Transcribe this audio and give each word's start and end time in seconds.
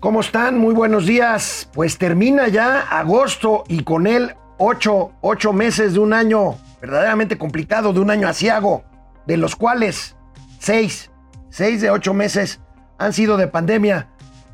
¿Cómo 0.00 0.20
están? 0.20 0.58
Muy 0.58 0.74
buenos 0.74 1.06
días. 1.06 1.68
Pues 1.72 1.98
termina 1.98 2.46
ya 2.46 2.82
agosto 2.82 3.64
y 3.66 3.82
con 3.82 4.06
él 4.06 4.36
ocho, 4.56 5.10
ocho 5.22 5.52
meses 5.52 5.94
de 5.94 5.98
un 5.98 6.12
año 6.12 6.54
verdaderamente 6.80 7.36
complicado, 7.36 7.92
de 7.92 7.98
un 7.98 8.08
año 8.08 8.28
asiago, 8.28 8.84
de 9.26 9.36
los 9.36 9.56
cuales 9.56 10.14
seis, 10.60 11.10
seis 11.50 11.80
de 11.80 11.90
ocho 11.90 12.14
meses 12.14 12.60
han 12.96 13.12
sido 13.12 13.36
de 13.36 13.48
pandemia. 13.48 14.08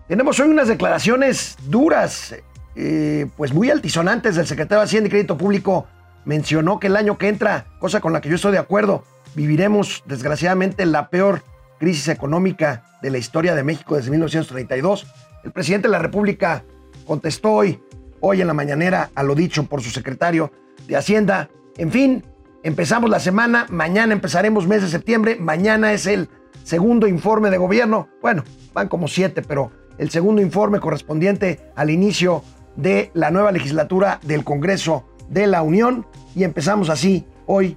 Tenemos 0.09 0.41
hoy 0.41 0.49
unas 0.49 0.67
declaraciones 0.67 1.59
duras, 1.67 2.35
eh, 2.75 3.27
pues 3.37 3.53
muy 3.53 3.69
altisonantes 3.69 4.37
del 4.37 4.47
secretario 4.47 4.81
de 4.81 4.85
Hacienda 4.87 5.09
y 5.09 5.11
Crédito 5.11 5.37
Público. 5.37 5.87
Mencionó 6.25 6.81
que 6.81 6.87
el 6.87 6.97
año 6.97 7.19
que 7.19 7.29
entra, 7.29 7.67
cosa 7.81 8.01
con 8.01 8.15
la 8.15 8.23
que 8.23 8.31
yo 8.31 8.37
estoy 8.37 8.53
de 8.53 8.59
acuerdo, 8.59 9.05
viviremos 9.35 10.05
desgraciadamente 10.07 10.87
la 10.87 11.11
peor 11.11 11.43
crisis 11.79 12.09
económica 12.09 12.83
de 13.03 13.11
la 13.11 13.19
historia 13.19 13.55
de 13.55 13.63
México 13.63 13.97
desde 13.97 14.11
1932. 14.11 15.07
El 15.45 15.53
presidente 15.53 15.89
de 15.89 15.93
la 15.93 15.99
República 15.99 16.65
contestó 17.07 17.53
hoy, 17.53 17.81
hoy 18.21 18.41
en 18.41 18.47
la 18.47 18.55
mañanera, 18.55 19.11
a 19.15 19.23
lo 19.23 19.35
dicho 19.35 19.65
por 19.65 19.83
su 19.83 19.91
secretario 19.91 20.51
de 20.89 20.97
Hacienda. 20.97 21.51
En 21.77 21.91
fin, 21.91 22.25
empezamos 22.63 23.11
la 23.11 23.21
semana, 23.21 23.67
mañana 23.69 24.15
empezaremos 24.15 24.67
mes 24.67 24.83
de 24.83 24.89
septiembre, 24.89 25.37
mañana 25.37 25.93
es 25.93 26.07
el 26.07 26.31
segundo 26.63 27.07
informe 27.07 27.51
de 27.51 27.59
gobierno. 27.59 28.09
Bueno, 28.23 28.43
van 28.73 28.89
como 28.89 29.07
siete, 29.07 29.43
pero 29.43 29.71
el 29.99 30.11
segundo 30.11 30.41
informe 30.41 30.81
correspondiente 30.81 31.61
al 31.77 31.91
inicio 31.91 32.43
de 32.75 33.11
la 33.13 33.31
nueva 33.31 33.53
legislatura 33.53 34.21
del 34.23 34.45
Congreso 34.45 35.05
de 35.29 35.47
la 35.47 35.63
Unión 35.63 36.07
y 36.35 36.45
empezamos 36.45 36.89
así 36.89 37.27
hoy 37.47 37.77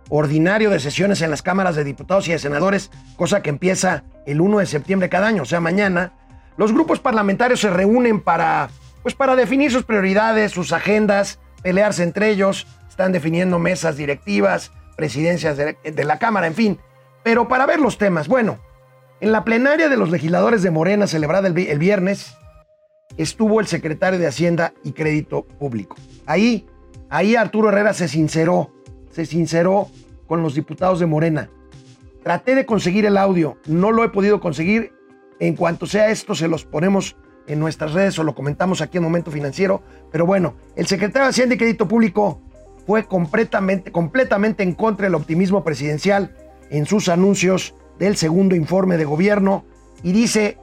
ordinario 0.11 0.69
de 0.69 0.79
sesiones 0.79 1.21
en 1.21 1.31
las 1.31 1.41
cámaras 1.41 1.75
de 1.75 1.85
diputados 1.85 2.27
y 2.27 2.33
de 2.33 2.39
senadores, 2.39 2.91
cosa 3.15 3.41
que 3.41 3.49
empieza 3.49 4.03
el 4.25 4.41
1 4.41 4.59
de 4.59 4.65
septiembre 4.65 5.09
cada 5.09 5.27
año, 5.27 5.43
o 5.43 5.45
sea, 5.45 5.61
mañana, 5.61 6.11
los 6.57 6.73
grupos 6.73 6.99
parlamentarios 6.99 7.61
se 7.61 7.69
reúnen 7.69 8.19
para, 8.19 8.69
pues, 9.03 9.15
para 9.15 9.37
definir 9.37 9.71
sus 9.71 9.85
prioridades, 9.85 10.51
sus 10.51 10.73
agendas, 10.73 11.39
pelearse 11.63 12.03
entre 12.03 12.29
ellos, 12.29 12.67
están 12.89 13.13
definiendo 13.13 13.57
mesas 13.57 13.95
directivas, 13.95 14.73
presidencias 14.97 15.55
de, 15.55 16.03
la 16.03 16.19
Cámara, 16.19 16.45
en 16.47 16.55
fin. 16.55 16.79
Pero 17.23 17.47
para 17.47 17.65
ver 17.65 17.79
los 17.79 17.97
temas, 17.97 18.27
bueno, 18.27 18.59
en 19.21 19.31
la 19.31 19.45
plenaria 19.45 19.87
de 19.87 19.95
los 19.95 20.11
legisladores 20.11 20.61
de 20.61 20.71
Morena 20.71 21.07
celebrada 21.07 21.47
el, 21.47 21.57
el 21.57 21.79
viernes, 21.79 22.35
estuvo 23.15 23.61
el 23.61 23.67
secretario 23.67 24.19
de 24.19 24.27
Hacienda 24.27 24.73
y 24.83 24.91
Crédito 24.91 25.43
Público. 25.43 25.95
Ahí, 26.25 26.67
ahí 27.09 27.37
Arturo 27.37 27.69
Herrera 27.69 27.93
se 27.93 28.09
sinceró, 28.09 28.73
se 29.11 29.25
sinceró 29.25 29.87
con 30.27 30.41
los 30.41 30.55
diputados 30.55 30.99
de 30.99 31.05
Morena. 31.05 31.49
Traté 32.23 32.55
de 32.55 32.65
conseguir 32.65 33.05
el 33.05 33.17
audio, 33.17 33.57
no 33.65 33.91
lo 33.91 34.03
he 34.03 34.09
podido 34.09 34.39
conseguir. 34.39 34.93
En 35.39 35.55
cuanto 35.55 35.87
sea 35.87 36.09
esto, 36.09 36.35
se 36.35 36.47
los 36.47 36.65
ponemos 36.65 37.15
en 37.47 37.59
nuestras 37.59 37.93
redes 37.93 38.17
o 38.19 38.23
lo 38.23 38.35
comentamos 38.35 38.81
aquí 38.81 38.97
en 38.97 39.03
Momento 39.03 39.31
Financiero. 39.31 39.81
Pero 40.11 40.25
bueno, 40.25 40.53
el 40.75 40.87
secretario 40.87 41.23
de 41.23 41.29
Hacienda 41.29 41.55
y 41.55 41.57
Crédito 41.57 41.87
Público 41.87 42.41
fue 42.85 43.05
completamente, 43.05 43.91
completamente 43.91 44.63
en 44.63 44.73
contra 44.73 45.05
del 45.05 45.15
optimismo 45.15 45.63
presidencial 45.63 46.35
en 46.69 46.85
sus 46.85 47.09
anuncios 47.09 47.75
del 47.99 48.17
segundo 48.17 48.55
informe 48.55 48.97
de 48.97 49.05
gobierno 49.05 49.65
y 50.03 50.11
dice, 50.11 50.57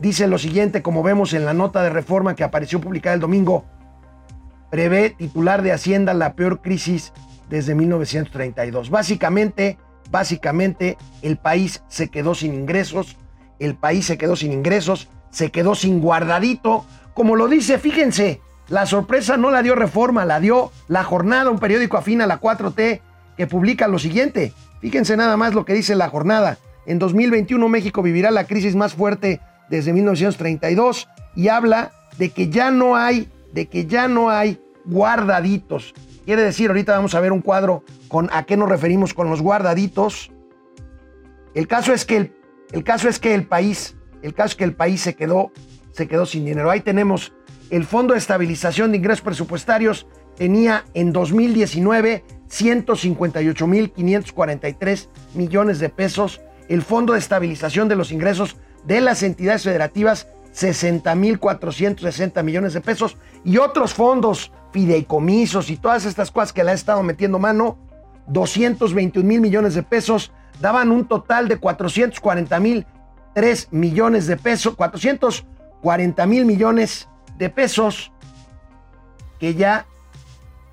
dice 0.00 0.26
lo 0.26 0.38
siguiente, 0.38 0.82
como 0.82 1.02
vemos 1.02 1.32
en 1.32 1.44
la 1.44 1.54
nota 1.54 1.82
de 1.82 1.90
reforma 1.90 2.36
que 2.36 2.44
apareció 2.44 2.80
publicada 2.80 3.14
el 3.14 3.20
domingo, 3.20 3.64
prevé 4.70 5.10
titular 5.10 5.62
de 5.62 5.72
Hacienda 5.72 6.14
la 6.14 6.34
peor 6.34 6.60
crisis 6.60 7.12
desde 7.54 7.76
1932. 7.76 8.90
Básicamente, 8.90 9.78
básicamente 10.10 10.98
el 11.22 11.36
país 11.36 11.84
se 11.86 12.08
quedó 12.08 12.34
sin 12.34 12.52
ingresos, 12.52 13.16
el 13.60 13.76
país 13.76 14.06
se 14.06 14.18
quedó 14.18 14.34
sin 14.34 14.52
ingresos, 14.52 15.08
se 15.30 15.52
quedó 15.52 15.76
sin 15.76 16.00
guardadito, 16.00 16.84
como 17.14 17.36
lo 17.36 17.46
dice, 17.46 17.78
fíjense, 17.78 18.40
la 18.68 18.86
sorpresa 18.86 19.36
no 19.36 19.52
la 19.52 19.62
dio 19.62 19.76
Reforma, 19.76 20.24
la 20.24 20.40
dio 20.40 20.72
La 20.88 21.04
Jornada, 21.04 21.48
un 21.48 21.60
periódico 21.60 21.96
afín 21.96 22.22
a 22.22 22.26
la 22.26 22.40
4T 22.40 23.00
que 23.36 23.46
publica 23.46 23.86
lo 23.86 24.00
siguiente. 24.00 24.52
Fíjense 24.80 25.16
nada 25.16 25.36
más 25.36 25.54
lo 25.54 25.64
que 25.64 25.74
dice 25.74 25.94
La 25.94 26.08
Jornada. 26.08 26.58
En 26.86 26.98
2021 26.98 27.68
México 27.68 28.02
vivirá 28.02 28.32
la 28.32 28.48
crisis 28.48 28.74
más 28.74 28.94
fuerte 28.94 29.40
desde 29.70 29.92
1932 29.92 31.08
y 31.36 31.48
habla 31.48 31.92
de 32.18 32.30
que 32.30 32.48
ya 32.48 32.72
no 32.72 32.96
hay, 32.96 33.28
de 33.52 33.66
que 33.66 33.86
ya 33.86 34.08
no 34.08 34.28
hay 34.28 34.60
guardaditos. 34.84 35.94
Quiere 36.24 36.42
decir, 36.42 36.68
ahorita 36.68 36.92
vamos 36.92 37.14
a 37.14 37.20
ver 37.20 37.32
un 37.32 37.40
cuadro 37.40 37.84
con 38.08 38.28
a 38.32 38.44
qué 38.44 38.56
nos 38.56 38.68
referimos 38.68 39.14
con 39.14 39.28
los 39.28 39.42
guardaditos. 39.42 40.30
El 41.54 41.68
caso 41.68 41.92
es 41.92 42.04
que 42.04 42.32
el, 42.72 42.84
caso 42.84 43.08
es 43.08 43.18
que 43.18 43.34
el 43.34 43.46
país, 43.46 43.96
el 44.22 44.34
caso 44.34 44.56
que 44.56 44.64
el 44.64 44.74
país 44.74 45.02
se 45.02 45.14
quedó, 45.14 45.52
se 45.92 46.08
quedó 46.08 46.26
sin 46.26 46.44
dinero. 46.44 46.70
Ahí 46.70 46.80
tenemos 46.80 47.32
el 47.70 47.84
Fondo 47.84 48.14
de 48.14 48.18
Estabilización 48.18 48.90
de 48.90 48.98
Ingresos 48.98 49.22
Presupuestarios 49.22 50.06
tenía 50.36 50.84
en 50.94 51.12
2019 51.12 52.24
158.543 52.48 55.08
millones 55.34 55.78
de 55.78 55.88
pesos. 55.88 56.40
El 56.68 56.82
Fondo 56.82 57.12
de 57.12 57.18
Estabilización 57.18 57.88
de 57.88 57.96
los 57.96 58.12
Ingresos 58.12 58.56
de 58.84 59.00
las 59.00 59.22
entidades 59.22 59.64
federativas 59.64 60.28
60.460 60.54 62.42
millones 62.42 62.74
de 62.74 62.80
pesos 62.80 63.16
y 63.44 63.58
otros 63.58 63.92
fondos, 63.92 64.52
fideicomisos 64.74 65.70
y 65.70 65.76
todas 65.76 66.04
estas 66.04 66.32
cosas 66.32 66.52
que 66.52 66.64
le 66.64 66.72
ha 66.72 66.74
estado 66.74 67.00
metiendo 67.04 67.38
mano, 67.38 67.78
221 68.26 69.24
mil 69.24 69.40
millones 69.40 69.74
de 69.76 69.84
pesos, 69.84 70.32
daban 70.60 70.90
un 70.90 71.06
total 71.06 71.46
de 71.46 71.58
440 71.58 72.58
mil 72.58 72.84
3 73.34 73.68
millones 73.70 74.26
de 74.26 74.36
pesos, 74.36 74.74
440 74.74 76.26
mil 76.26 76.44
millones 76.44 77.08
de 77.38 77.50
pesos 77.50 78.10
que 79.38 79.54
ya, 79.54 79.86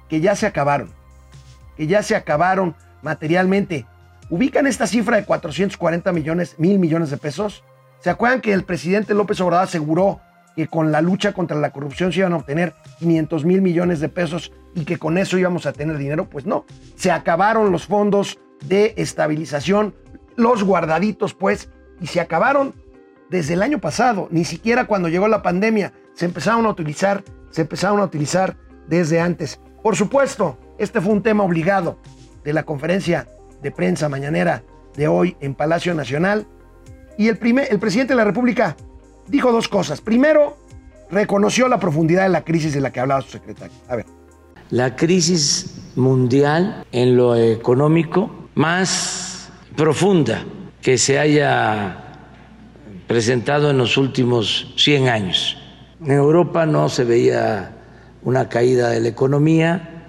que 0.10 0.20
ya 0.20 0.36
se 0.36 0.48
acabaron, 0.48 0.92
que 1.78 1.86
ya 1.86 2.02
se 2.02 2.16
acabaron 2.16 2.76
materialmente. 3.04 3.86
¿Ubican 4.32 4.66
esta 4.66 4.88
cifra 4.88 5.18
de 5.18 5.26
440 5.26 6.12
millones, 6.12 6.56
mil 6.58 6.80
millones 6.80 7.12
de 7.12 7.18
pesos? 7.18 7.64
¿Se 8.00 8.10
acuerdan 8.10 8.42
que 8.42 8.52
el 8.52 8.64
presidente 8.64 9.14
López 9.14 9.40
Obrador 9.42 9.66
aseguró 9.66 10.22
que 10.56 10.68
con 10.68 10.92
la 10.92 11.02
lucha 11.02 11.34
contra 11.34 11.58
la 11.58 11.72
corrupción 11.72 12.12
se 12.12 12.20
iban 12.20 12.34
a 12.34 12.38
obtener 12.38 12.74
500 13.00 13.46
mil 13.46 13.62
millones 13.62 14.00
de 14.00 14.10
pesos 14.10 14.52
y 14.76 14.86
que 14.86 14.98
con 14.98 15.18
eso 15.18 15.38
íbamos 15.38 15.66
a 15.66 15.74
tener 15.74 15.98
dinero? 15.98 16.30
Pues 16.30 16.46
no, 16.46 16.66
se 16.96 17.12
acabaron 17.12 17.72
los 17.72 17.86
fondos 17.86 18.40
de 18.66 18.94
estabilización, 18.98 19.96
los 20.36 20.64
guardaditos 20.64 21.34
pues, 21.34 21.70
y 22.00 22.08
se 22.08 22.20
acabaron 22.20 22.74
desde 23.30 23.54
el 23.54 23.64
año 23.64 23.80
pasado, 23.80 24.28
ni 24.32 24.44
siquiera 24.44 24.86
cuando 24.86 25.08
llegó 25.08 25.28
la 25.28 25.42
pandemia, 25.42 25.94
se 26.14 26.26
empezaron 26.26 26.66
a 26.66 26.70
utilizar, 26.70 27.24
se 27.50 27.62
empezaron 27.62 28.00
a 28.02 28.04
utilizar 28.04 28.58
desde 28.88 29.22
antes. 29.22 29.60
Por 29.82 29.96
supuesto, 29.96 30.58
este 30.78 31.00
fue 31.00 31.14
un 31.14 31.24
tema 31.24 31.44
obligado 31.44 31.98
de 32.44 32.54
la 32.54 32.64
conferencia 32.64 33.28
de 33.62 33.72
prensa 33.72 34.10
mañanera 34.10 34.64
de 34.96 35.08
hoy 35.08 35.38
en 35.40 35.56
Palacio 35.56 35.94
Nacional. 35.94 36.46
Y 37.18 37.28
el, 37.30 37.38
primer, 37.38 37.68
el 37.72 37.80
presidente 37.80 38.14
de 38.14 38.18
la 38.18 38.26
República 38.26 38.76
dijo 39.32 39.52
dos 39.52 39.68
cosas. 39.70 40.02
Primero, 40.02 40.58
reconoció 41.10 41.68
la 41.68 41.80
profundidad 41.80 42.24
de 42.24 42.30
la 42.30 42.44
crisis 42.44 42.74
de 42.74 42.82
la 42.82 42.92
que 42.92 43.00
hablaba 43.00 43.22
su 43.22 43.30
secretario. 43.30 43.76
A 43.88 43.96
ver. 43.96 44.06
La 44.70 44.96
crisis 44.96 45.78
mundial 45.96 46.86
en 46.92 47.18
lo 47.18 47.36
económico 47.36 48.50
más 48.56 49.50
profunda 49.76 50.44
que 50.82 50.98
se 50.98 51.18
haya 51.18 51.98
presentado 53.08 53.70
en 53.70 53.78
los 53.78 53.98
últimos 53.98 54.74
100 54.78 55.08
años. 55.10 55.58
En 56.04 56.12
Europa 56.12 56.66
no 56.66 56.90
se 56.90 57.04
veía 57.04 57.78
una 58.24 58.50
caída 58.50 58.90
de 58.90 59.00
la 59.00 59.10
economía 59.10 60.08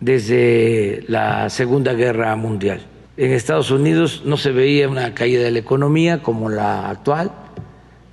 desde 0.00 1.04
la 1.08 1.48
Segunda 1.50 1.92
Guerra 1.94 2.34
Mundial. 2.36 2.80
En 3.16 3.32
Estados 3.32 3.70
Unidos 3.70 4.22
no 4.24 4.36
se 4.36 4.52
veía 4.52 4.88
una 4.88 5.14
caída 5.14 5.42
de 5.42 5.50
la 5.50 5.58
economía 5.58 6.22
como 6.22 6.48
la 6.50 6.90
actual 6.90 7.32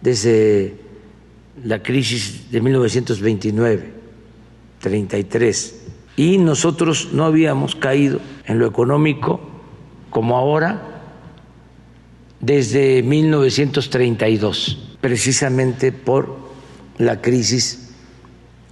desde 0.04 0.76
la 1.64 1.82
crisis 1.82 2.52
de 2.52 2.62
1929, 2.62 3.92
33. 4.80 5.82
Y 6.18 6.38
nosotros 6.38 7.10
no 7.14 7.24
habíamos 7.24 7.76
caído 7.76 8.20
en 8.46 8.60
lo 8.60 8.68
económico 8.68 9.40
como 10.10 10.38
ahora 10.38 11.02
desde 12.42 13.02
1932, 13.02 14.98
precisamente 15.00 15.94
por 15.94 16.38
la 16.98 17.22
crisis 17.22 17.94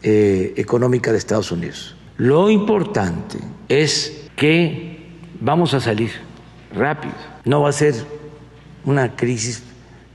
eh, 0.03 0.53
económica 0.57 1.11
de 1.11 1.17
Estados 1.17 1.51
Unidos. 1.51 1.95
Lo 2.17 2.49
importante 2.49 3.39
es 3.69 4.27
que 4.35 4.99
vamos 5.39 5.73
a 5.73 5.79
salir 5.79 6.11
rápido, 6.75 7.15
no 7.45 7.61
va 7.61 7.69
a 7.69 7.73
ser 7.73 7.95
una 8.83 9.15
crisis 9.15 9.63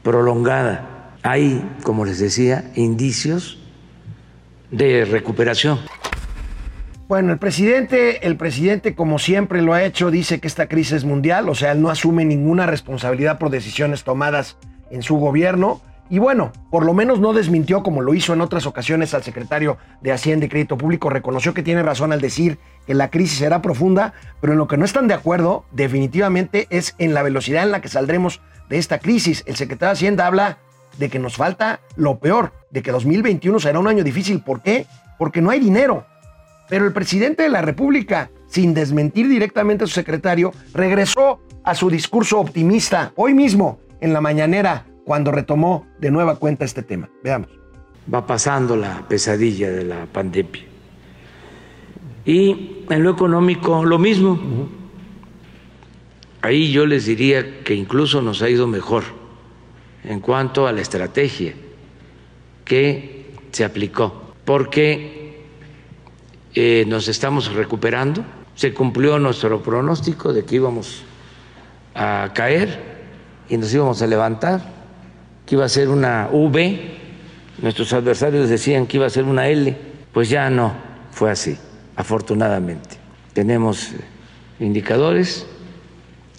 prolongada. 0.03 0.96
Hay, 1.27 1.69
como 1.83 2.05
les 2.05 2.21
decía, 2.21 2.71
indicios 2.77 3.59
de 4.71 5.05
recuperación. 5.05 5.81
Bueno, 7.09 7.33
el 7.33 7.39
presidente, 7.39 8.25
el 8.25 8.37
presidente, 8.37 8.95
como 8.95 9.19
siempre 9.19 9.61
lo 9.61 9.75
ha 9.75 9.83
hecho, 9.83 10.13
dice 10.13 10.39
que 10.39 10.47
esta 10.47 10.69
crisis 10.69 10.93
es 10.93 11.05
mundial, 11.05 11.49
o 11.49 11.57
sea, 11.57 11.73
él 11.73 11.83
no 11.83 11.91
asume 11.91 12.25
ninguna 12.25 12.67
responsabilidad 12.67 13.41
por 13.41 13.51
decisiones 13.51 14.05
tomadas 14.05 14.57
en 14.93 15.03
su 15.03 15.17
gobierno. 15.17 15.81
Y 16.09 16.21
bueno, 16.21 16.53
por 16.71 16.87
lo 16.87 16.95
menos 16.95 17.19
no 17.19 17.33
desmintió 17.33 17.83
como 17.83 18.03
lo 18.03 18.15
hizo 18.15 18.33
en 18.33 18.41
otras 18.41 18.65
ocasiones 18.65 19.13
al 19.13 19.25
secretario 19.25 19.79
de 20.03 20.13
Hacienda 20.13 20.47
y 20.47 20.49
Crédito 20.49 20.79
Público, 20.79 21.11
reconoció 21.11 21.55
que 21.55 21.65
tiene 21.65 21.83
razón 21.83 22.13
al 22.13 22.21
decir 22.21 22.59
que 22.87 22.95
la 22.95 23.11
crisis 23.11 23.39
será 23.39 23.63
profunda, 23.63 24.13
pero 24.41 24.53
en 24.53 24.61
lo 24.61 24.69
que 24.69 24.77
no 24.77 24.85
están 24.85 25.09
de 25.09 25.15
acuerdo 25.15 25.65
definitivamente 25.73 26.69
es 26.71 26.95
en 26.99 27.15
la 27.15 27.25
velocidad 27.25 27.65
en 27.65 27.73
la 27.73 27.81
que 27.81 27.89
saldremos 27.89 28.41
de 28.69 28.79
esta 28.79 29.01
crisis. 29.01 29.43
El 29.47 29.57
secretario 29.57 29.89
de 29.89 29.95
Hacienda 29.95 30.29
habla 30.29 30.59
de 30.99 31.09
que 31.09 31.19
nos 31.19 31.37
falta 31.37 31.81
lo 31.97 32.19
peor, 32.19 32.53
de 32.71 32.83
que 32.83 32.93
2021 32.93 33.59
será 33.61 33.79
un 33.79 33.89
año 33.89 34.05
difícil. 34.05 34.41
¿Por 34.41 34.63
qué? 34.63 34.87
Porque 35.19 35.41
no 35.41 35.51
hay 35.51 35.61
dinero. 35.61 36.07
Pero 36.69 36.87
el 36.87 36.93
presidente 36.93 37.43
de 37.45 37.49
la 37.49 37.63
República, 37.63 38.31
sin 38.49 38.75
desmentir 38.75 39.29
directamente 39.29 39.85
a 39.85 39.87
su 39.87 39.95
secretario, 39.95 40.53
regresó 40.73 41.41
a 41.63 41.75
su 41.75 41.91
discurso 41.91 42.39
optimista 42.41 43.13
hoy 43.17 43.35
mismo 43.35 43.79
en 44.01 44.13
la 44.13 44.21
mañanera 44.21 44.87
cuando 45.05 45.31
retomó 45.31 45.87
de 46.01 46.11
nueva 46.11 46.37
cuenta 46.37 46.65
este 46.65 46.83
tema. 46.83 47.09
Veamos. 47.23 47.49
Va 48.13 48.27
pasando 48.27 48.77
la 48.77 49.07
pesadilla 49.09 49.71
de 49.71 49.85
la 49.85 50.07
pandemia. 50.07 50.65
Y 52.25 52.85
en 52.91 53.03
lo 53.03 53.11
económico 53.11 53.85
lo 53.85 53.99
mismo. 53.99 54.39
Ahí 56.43 56.71
yo 56.73 56.87
les 56.87 57.07
diría 57.07 57.63
que 57.63 57.75
incluso 57.75 58.23
nos 58.23 58.43
ha 58.43 58.49
ido 58.49 58.67
mejor 58.67 59.05
en 60.07 60.21
cuanto 60.21 60.67
a 60.67 60.73
la 60.73 60.81
estrategia 60.81 61.55
que 62.65 63.27
se 63.51 63.65
aplicó, 63.65 64.33
porque 64.45 65.45
eh, 66.55 66.85
nos 66.87 67.09
estamos 67.09 67.53
recuperando, 67.53 68.25
se 68.55 68.73
cumplió 68.73 69.19
nuestro 69.19 69.63
pronóstico 69.63 70.33
de 70.33 70.45
que 70.45 70.57
íbamos 70.57 71.03
a 71.95 72.31
caer 72.35 72.97
y 73.49 73.57
nos 73.57 73.73
íbamos 73.75 74.01
a 74.03 74.07
levantar, 74.07 74.73
que 75.45 75.55
iba 75.55 75.65
a 75.65 75.69
ser 75.69 75.89
una 75.89 76.29
V, 76.33 76.97
nuestros 77.63 77.93
adversarios 77.93 78.49
decían 78.49 78.87
que 78.87 78.99
iba 78.99 79.07
a 79.07 79.11
ser 79.11 79.25
una 79.25 79.49
L, 79.49 79.77
pues 80.13 80.29
ya 80.29 80.49
no 80.51 80.75
fue 81.11 81.31
así, 81.31 81.57
afortunadamente. 81.97 82.97
Tenemos 83.33 83.93
eh, 83.93 84.01
indicadores 84.61 85.47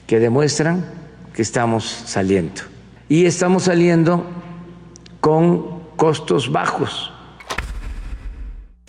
que 0.06 0.20
demuestran 0.20 0.86
que 1.34 1.42
estamos 1.42 1.84
saliendo. 1.84 2.77
Y 3.10 3.26
estamos 3.26 3.64
saliendo 3.64 4.26
con 5.22 5.80
costos 5.96 6.52
bajos. 6.52 7.12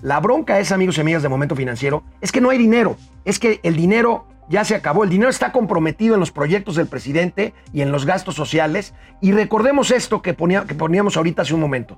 La 0.03 0.19
bronca 0.19 0.59
es, 0.59 0.73
amigos 0.73 0.99
y 0.99 1.01
amigas 1.01 1.23
de 1.23 1.29
Momento 1.29 1.55
Financiero, 1.55 2.03
es 2.21 2.33
que 2.33 2.41
no 2.41 2.51
hay 2.51 2.59
dinero. 2.59 2.97
Es 3.25 3.39
que 3.39 3.61
el 3.63 3.77
dinero 3.77 4.27
ya 4.49 4.65
se 4.65 4.75
acabó. 4.75 5.05
El 5.05 5.11
dinero 5.11 5.31
está 5.31 5.53
comprometido 5.53 6.15
en 6.15 6.21
los 6.21 6.33
proyectos 6.33 6.75
del 6.75 6.89
presidente 6.89 7.55
y 7.73 7.83
en 7.83 7.93
los 7.93 8.07
gastos 8.07 8.35
sociales. 8.35 8.93
Y 9.21 9.31
recordemos 9.31 9.93
esto 9.93 10.21
que, 10.21 10.35
poníamos 10.35 11.17
ahorita 11.17 11.43
hace 11.43 11.55
un 11.55 11.61
momento. 11.61 11.97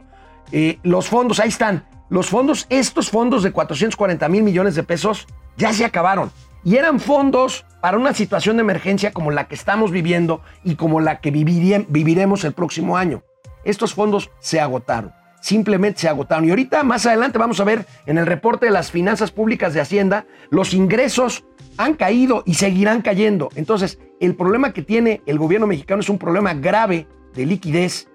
Eh, 0.52 0.78
los 0.82 1.08
fondos, 1.08 1.40
ahí 1.40 1.48
están. 1.48 1.86
Los 2.10 2.28
fondos, 2.28 2.66
estos 2.68 3.08
fondos 3.08 3.42
de 3.42 3.52
440 3.52 4.28
mil 4.28 4.42
millones 4.42 4.74
de 4.74 4.82
pesos, 4.82 5.26
ya 5.56 5.72
se 5.72 5.84
acabaron. 5.84 6.30
Y 6.64 6.76
eran 6.76 7.00
fondos 7.00 7.64
para 7.80 7.96
una 7.96 8.12
situación 8.12 8.56
de 8.56 8.62
emergencia 8.62 9.12
como 9.12 9.30
la 9.30 9.48
que 9.48 9.54
estamos 9.54 9.90
viviendo 9.90 10.42
y 10.64 10.74
como 10.74 11.00
la 11.00 11.20
que 11.20 11.30
viviremos 11.30 12.44
el 12.44 12.52
próximo 12.52 12.96
año. 12.96 13.22
Estos 13.64 13.94
fondos 13.94 14.30
se 14.40 14.60
agotaron, 14.60 15.12
simplemente 15.40 16.00
se 16.00 16.08
agotaron. 16.08 16.44
Y 16.44 16.50
ahorita 16.50 16.82
más 16.82 17.06
adelante 17.06 17.38
vamos 17.38 17.60
a 17.60 17.64
ver 17.64 17.86
en 18.06 18.18
el 18.18 18.26
reporte 18.26 18.66
de 18.66 18.72
las 18.72 18.90
finanzas 18.90 19.30
públicas 19.30 19.74
de 19.74 19.80
Hacienda, 19.80 20.26
los 20.50 20.74
ingresos 20.74 21.44
han 21.78 21.94
caído 21.94 22.42
y 22.44 22.54
seguirán 22.54 23.00
cayendo. 23.00 23.48
Entonces, 23.54 23.98
el 24.20 24.34
problema 24.34 24.72
que 24.72 24.82
tiene 24.82 25.22
el 25.26 25.38
gobierno 25.38 25.66
mexicano 25.66 26.00
es 26.00 26.10
un 26.10 26.18
problema 26.18 26.52
grave 26.52 27.06
de 27.34 27.46
liquidez 27.46 28.08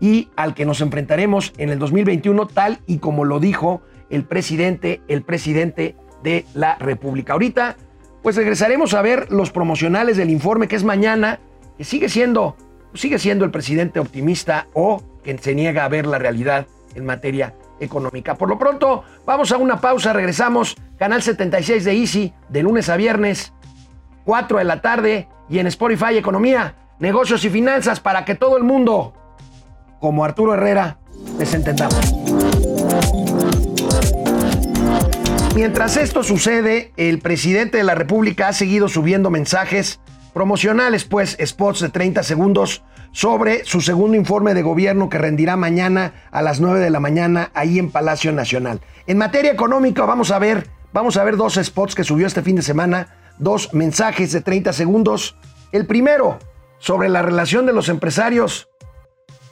y 0.00 0.28
al 0.36 0.54
que 0.54 0.64
nos 0.64 0.80
enfrentaremos 0.80 1.52
en 1.58 1.70
el 1.70 1.78
2021 1.78 2.46
tal 2.46 2.80
y 2.86 2.98
como 2.98 3.24
lo 3.24 3.40
dijo 3.40 3.82
el 4.08 4.24
presidente, 4.24 5.02
el 5.08 5.22
presidente 5.22 5.96
de 6.22 6.44
la 6.54 6.76
República. 6.76 7.32
Ahorita, 7.32 7.76
pues 8.22 8.36
regresaremos 8.36 8.94
a 8.94 9.02
ver 9.02 9.30
los 9.30 9.50
promocionales 9.50 10.16
del 10.16 10.30
informe 10.30 10.68
que 10.68 10.76
es 10.76 10.84
mañana, 10.84 11.40
que 11.76 11.84
sigue 11.84 12.08
siendo, 12.08 12.56
sigue 12.94 13.18
siendo 13.18 13.44
el 13.44 13.50
presidente 13.50 14.00
optimista 14.00 14.66
o 14.74 15.02
que 15.22 15.36
se 15.38 15.54
niega 15.54 15.84
a 15.84 15.88
ver 15.88 16.06
la 16.06 16.18
realidad 16.18 16.66
en 16.94 17.06
materia 17.06 17.54
económica. 17.80 18.34
Por 18.34 18.48
lo 18.48 18.58
pronto, 18.58 19.04
vamos 19.24 19.52
a 19.52 19.56
una 19.56 19.80
pausa, 19.80 20.12
regresamos, 20.12 20.76
canal 20.98 21.22
76 21.22 21.84
de 21.84 21.92
Easy, 21.92 22.34
de 22.48 22.62
lunes 22.62 22.88
a 22.88 22.96
viernes, 22.96 23.52
4 24.24 24.58
de 24.58 24.64
la 24.64 24.80
tarde, 24.80 25.28
y 25.48 25.58
en 25.58 25.66
Spotify 25.66 26.16
Economía, 26.16 26.74
Negocios 26.98 27.44
y 27.44 27.50
Finanzas, 27.50 28.00
para 28.00 28.24
que 28.24 28.34
todo 28.34 28.56
el 28.56 28.64
mundo, 28.64 29.14
como 29.98 30.24
Arturo 30.24 30.54
Herrera, 30.54 30.98
les 31.38 31.54
entendamos. 31.54 32.49
Mientras 35.54 35.96
esto 35.96 36.22
sucede, 36.22 36.92
el 36.96 37.18
presidente 37.18 37.78
de 37.78 37.84
la 37.84 37.94
República 37.94 38.48
ha 38.48 38.52
seguido 38.52 38.88
subiendo 38.88 39.30
mensajes 39.30 40.00
promocionales, 40.32 41.04
pues 41.04 41.36
spots 41.44 41.80
de 41.80 41.88
30 41.88 42.22
segundos 42.22 42.82
sobre 43.12 43.64
su 43.64 43.80
segundo 43.80 44.16
informe 44.16 44.54
de 44.54 44.62
gobierno 44.62 45.08
que 45.08 45.18
rendirá 45.18 45.56
mañana 45.56 46.14
a 46.30 46.40
las 46.42 46.60
9 46.60 46.78
de 46.78 46.90
la 46.90 47.00
mañana 47.00 47.50
ahí 47.54 47.78
en 47.78 47.90
Palacio 47.90 48.32
Nacional. 48.32 48.80
En 49.06 49.18
materia 49.18 49.50
económica 49.50 50.04
vamos 50.04 50.30
a 50.30 50.38
ver, 50.38 50.68
vamos 50.92 51.16
a 51.16 51.24
ver 51.24 51.36
dos 51.36 51.58
spots 51.60 51.96
que 51.96 52.04
subió 52.04 52.28
este 52.28 52.42
fin 52.42 52.56
de 52.56 52.62
semana, 52.62 53.08
dos 53.38 53.74
mensajes 53.74 54.30
de 54.32 54.42
30 54.42 54.72
segundos. 54.72 55.36
El 55.72 55.86
primero 55.86 56.38
sobre 56.78 57.08
la 57.08 57.22
relación 57.22 57.66
de 57.66 57.72
los 57.72 57.88
empresarios 57.88 58.69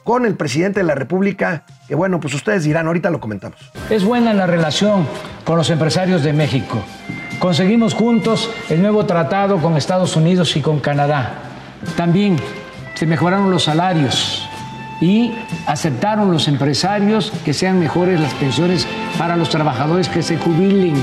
con 0.09 0.25
el 0.25 0.33
presidente 0.33 0.79
de 0.79 0.87
la 0.87 0.95
República, 0.95 1.61
que 1.87 1.93
bueno, 1.93 2.19
pues 2.19 2.33
ustedes 2.33 2.63
dirán, 2.63 2.87
ahorita 2.87 3.11
lo 3.11 3.19
comentamos. 3.19 3.59
Es 3.91 4.03
buena 4.03 4.33
la 4.33 4.47
relación 4.47 5.05
con 5.45 5.55
los 5.55 5.69
empresarios 5.69 6.23
de 6.23 6.33
México. 6.33 6.79
Conseguimos 7.37 7.93
juntos 7.93 8.49
el 8.71 8.81
nuevo 8.81 9.05
tratado 9.05 9.59
con 9.59 9.77
Estados 9.77 10.15
Unidos 10.15 10.55
y 10.55 10.61
con 10.61 10.79
Canadá. 10.79 11.33
También 11.95 12.37
se 12.95 13.05
mejoraron 13.05 13.51
los 13.51 13.65
salarios 13.65 14.49
y 14.99 15.31
aceptaron 15.67 16.31
los 16.31 16.47
empresarios 16.47 17.31
que 17.45 17.53
sean 17.53 17.77
mejores 17.77 18.19
las 18.19 18.33
pensiones 18.33 18.87
para 19.19 19.37
los 19.37 19.51
trabajadores 19.51 20.09
que 20.09 20.23
se 20.23 20.39
jubilen. 20.39 20.95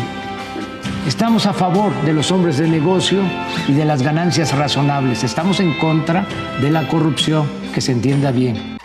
Estamos 1.07 1.47
a 1.47 1.53
favor 1.53 1.93
de 2.03 2.13
los 2.13 2.33
hombres 2.33 2.59
de 2.59 2.67
negocio 2.67 3.21
y 3.69 3.73
de 3.73 3.85
las 3.85 4.03
ganancias 4.03 4.53
razonables. 4.59 5.23
Estamos 5.23 5.61
en 5.61 5.79
contra 5.79 6.27
de 6.61 6.71
la 6.71 6.89
corrupción, 6.89 7.47
que 7.73 7.81
se 7.81 7.93
entienda 7.93 8.33
bien. 8.33 8.76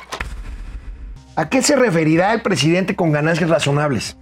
¿A 1.41 1.49
qué 1.49 1.63
se 1.63 1.75
referirá 1.75 2.33
el 2.33 2.43
presidente 2.43 2.95
con 2.95 3.11
ganancias 3.11 3.49
razonables? 3.49 4.15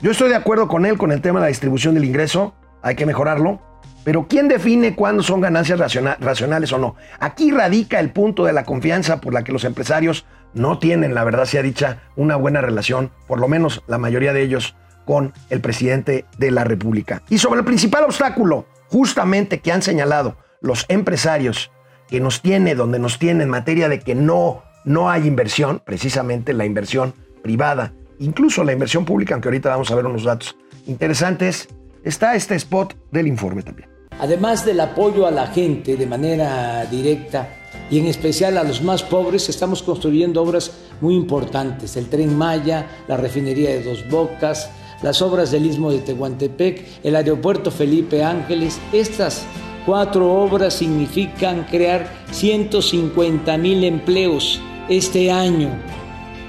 Yo 0.00 0.10
estoy 0.10 0.28
de 0.28 0.34
acuerdo 0.34 0.66
con 0.66 0.84
él 0.84 0.98
con 0.98 1.12
el 1.12 1.20
tema 1.20 1.38
de 1.38 1.44
la 1.44 1.50
distribución 1.50 1.94
del 1.94 2.04
ingreso, 2.04 2.52
hay 2.82 2.96
que 2.96 3.06
mejorarlo, 3.06 3.62
pero 4.02 4.26
¿quién 4.26 4.48
define 4.48 4.96
cuándo 4.96 5.22
son 5.22 5.40
ganancias 5.40 5.78
racionales 6.18 6.72
o 6.72 6.78
no? 6.78 6.96
Aquí 7.20 7.52
radica 7.52 8.00
el 8.00 8.10
punto 8.10 8.44
de 8.44 8.52
la 8.52 8.64
confianza 8.64 9.20
por 9.20 9.32
la 9.32 9.44
que 9.44 9.52
los 9.52 9.62
empresarios 9.62 10.26
no 10.52 10.80
tienen, 10.80 11.14
la 11.14 11.22
verdad 11.22 11.44
sea 11.44 11.62
dicha, 11.62 12.02
una 12.16 12.34
buena 12.34 12.60
relación, 12.60 13.12
por 13.28 13.38
lo 13.38 13.46
menos 13.46 13.84
la 13.86 13.98
mayoría 13.98 14.32
de 14.32 14.42
ellos, 14.42 14.74
con 15.04 15.34
el 15.48 15.60
presidente 15.60 16.24
de 16.38 16.50
la 16.50 16.64
República. 16.64 17.22
Y 17.28 17.38
sobre 17.38 17.60
el 17.60 17.64
principal 17.64 18.02
obstáculo, 18.02 18.66
justamente 18.88 19.60
que 19.60 19.70
han 19.70 19.82
señalado 19.82 20.38
los 20.60 20.86
empresarios, 20.88 21.70
que 22.08 22.18
nos 22.18 22.42
tiene 22.42 22.74
donde 22.74 22.98
nos 22.98 23.20
tiene 23.20 23.44
en 23.44 23.48
materia 23.48 23.88
de 23.88 24.00
que 24.00 24.16
no 24.16 24.64
no 24.84 25.10
hay 25.10 25.26
inversión, 25.26 25.82
precisamente 25.84 26.52
la 26.52 26.64
inversión 26.64 27.14
privada, 27.42 27.92
incluso 28.18 28.64
la 28.64 28.72
inversión 28.72 29.04
pública, 29.04 29.34
aunque 29.34 29.48
ahorita 29.48 29.70
vamos 29.70 29.90
a 29.90 29.94
ver 29.94 30.06
unos 30.06 30.24
datos 30.24 30.56
interesantes, 30.86 31.68
está 32.04 32.34
este 32.34 32.54
spot 32.56 32.94
del 33.10 33.26
informe 33.26 33.62
también. 33.62 33.88
Además 34.18 34.64
del 34.64 34.80
apoyo 34.80 35.26
a 35.26 35.30
la 35.30 35.48
gente 35.48 35.96
de 35.96 36.06
manera 36.06 36.84
directa 36.86 37.48
y 37.90 37.98
en 37.98 38.06
especial 38.06 38.58
a 38.58 38.64
los 38.64 38.82
más 38.82 39.02
pobres, 39.02 39.48
estamos 39.48 39.82
construyendo 39.82 40.42
obras 40.42 40.70
muy 41.00 41.14
importantes, 41.14 41.96
el 41.96 42.08
tren 42.08 42.36
Maya, 42.36 42.86
la 43.08 43.16
refinería 43.16 43.70
de 43.70 43.82
Dos 43.82 44.08
Bocas, 44.08 44.70
las 45.02 45.20
obras 45.22 45.50
del 45.50 45.66
Istmo 45.66 45.90
de 45.90 45.98
Tehuantepec, 45.98 47.00
el 47.02 47.16
aeropuerto 47.16 47.70
Felipe 47.70 48.22
Ángeles, 48.22 48.78
estas 48.92 49.44
cuatro 49.84 50.32
obras 50.32 50.74
significan 50.74 51.64
crear 51.64 52.08
150 52.30 53.58
mil 53.58 53.82
empleos 53.82 54.60
este 54.96 55.32
año. 55.32 55.70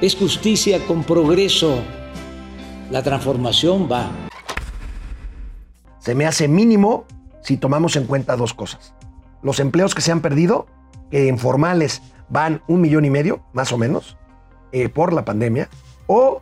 Es 0.01 0.15
justicia 0.15 0.85
con 0.85 1.03
progreso. 1.03 1.81
La 2.91 3.01
transformación 3.01 3.87
va. 3.89 4.11
Se 5.99 6.13
me 6.13 6.25
hace 6.25 6.49
mínimo 6.49 7.05
si 7.41 7.55
tomamos 7.55 7.95
en 7.95 8.05
cuenta 8.05 8.35
dos 8.35 8.53
cosas. 8.53 8.93
Los 9.41 9.59
empleos 9.59 9.95
que 9.95 10.01
se 10.01 10.11
han 10.11 10.19
perdido, 10.21 10.67
que 11.09 11.29
en 11.29 11.37
formales 11.37 12.01
van 12.27 12.61
un 12.67 12.81
millón 12.81 13.05
y 13.05 13.09
medio, 13.09 13.45
más 13.53 13.71
o 13.71 13.77
menos, 13.77 14.17
eh, 14.73 14.89
por 14.89 15.13
la 15.13 15.23
pandemia, 15.23 15.69
o 16.07 16.41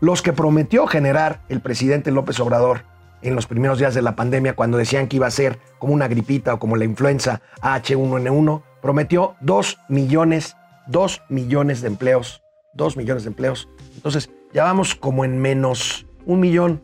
los 0.00 0.20
que 0.20 0.32
prometió 0.32 0.86
generar 0.88 1.42
el 1.48 1.60
presidente 1.60 2.10
López 2.10 2.40
Obrador 2.40 2.82
en 3.22 3.36
los 3.36 3.46
primeros 3.46 3.78
días 3.78 3.94
de 3.94 4.02
la 4.02 4.16
pandemia, 4.16 4.56
cuando 4.56 4.78
decían 4.78 5.06
que 5.06 5.16
iba 5.16 5.28
a 5.28 5.30
ser 5.30 5.60
como 5.78 5.94
una 5.94 6.08
gripita 6.08 6.54
o 6.54 6.58
como 6.58 6.76
la 6.76 6.84
influenza 6.84 7.40
H1N1, 7.62 8.62
prometió 8.82 9.36
dos 9.40 9.78
millones, 9.88 10.56
dos 10.86 11.22
millones 11.28 11.80
de 11.80 11.88
empleos, 11.88 12.42
dos 12.74 12.96
millones 12.96 13.24
de 13.24 13.28
empleos. 13.28 13.68
Entonces, 13.96 14.30
ya 14.52 14.64
vamos 14.64 14.94
como 14.94 15.24
en 15.24 15.38
menos 15.38 16.06
un 16.26 16.40
millón 16.40 16.82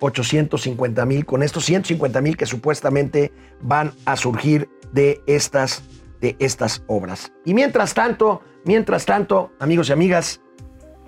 850 0.00 1.06
mil, 1.06 1.24
con 1.24 1.42
estos 1.42 1.64
150 1.64 2.20
mil 2.20 2.36
que 2.36 2.46
supuestamente 2.46 3.32
van 3.60 3.92
a 4.04 4.16
surgir 4.16 4.68
de 4.92 5.20
estas, 5.26 5.82
de 6.20 6.36
estas 6.38 6.82
obras. 6.88 7.32
Y 7.44 7.54
mientras 7.54 7.94
tanto, 7.94 8.42
mientras 8.64 9.06
tanto, 9.06 9.52
amigos 9.60 9.88
y 9.88 9.92
amigas, 9.92 10.40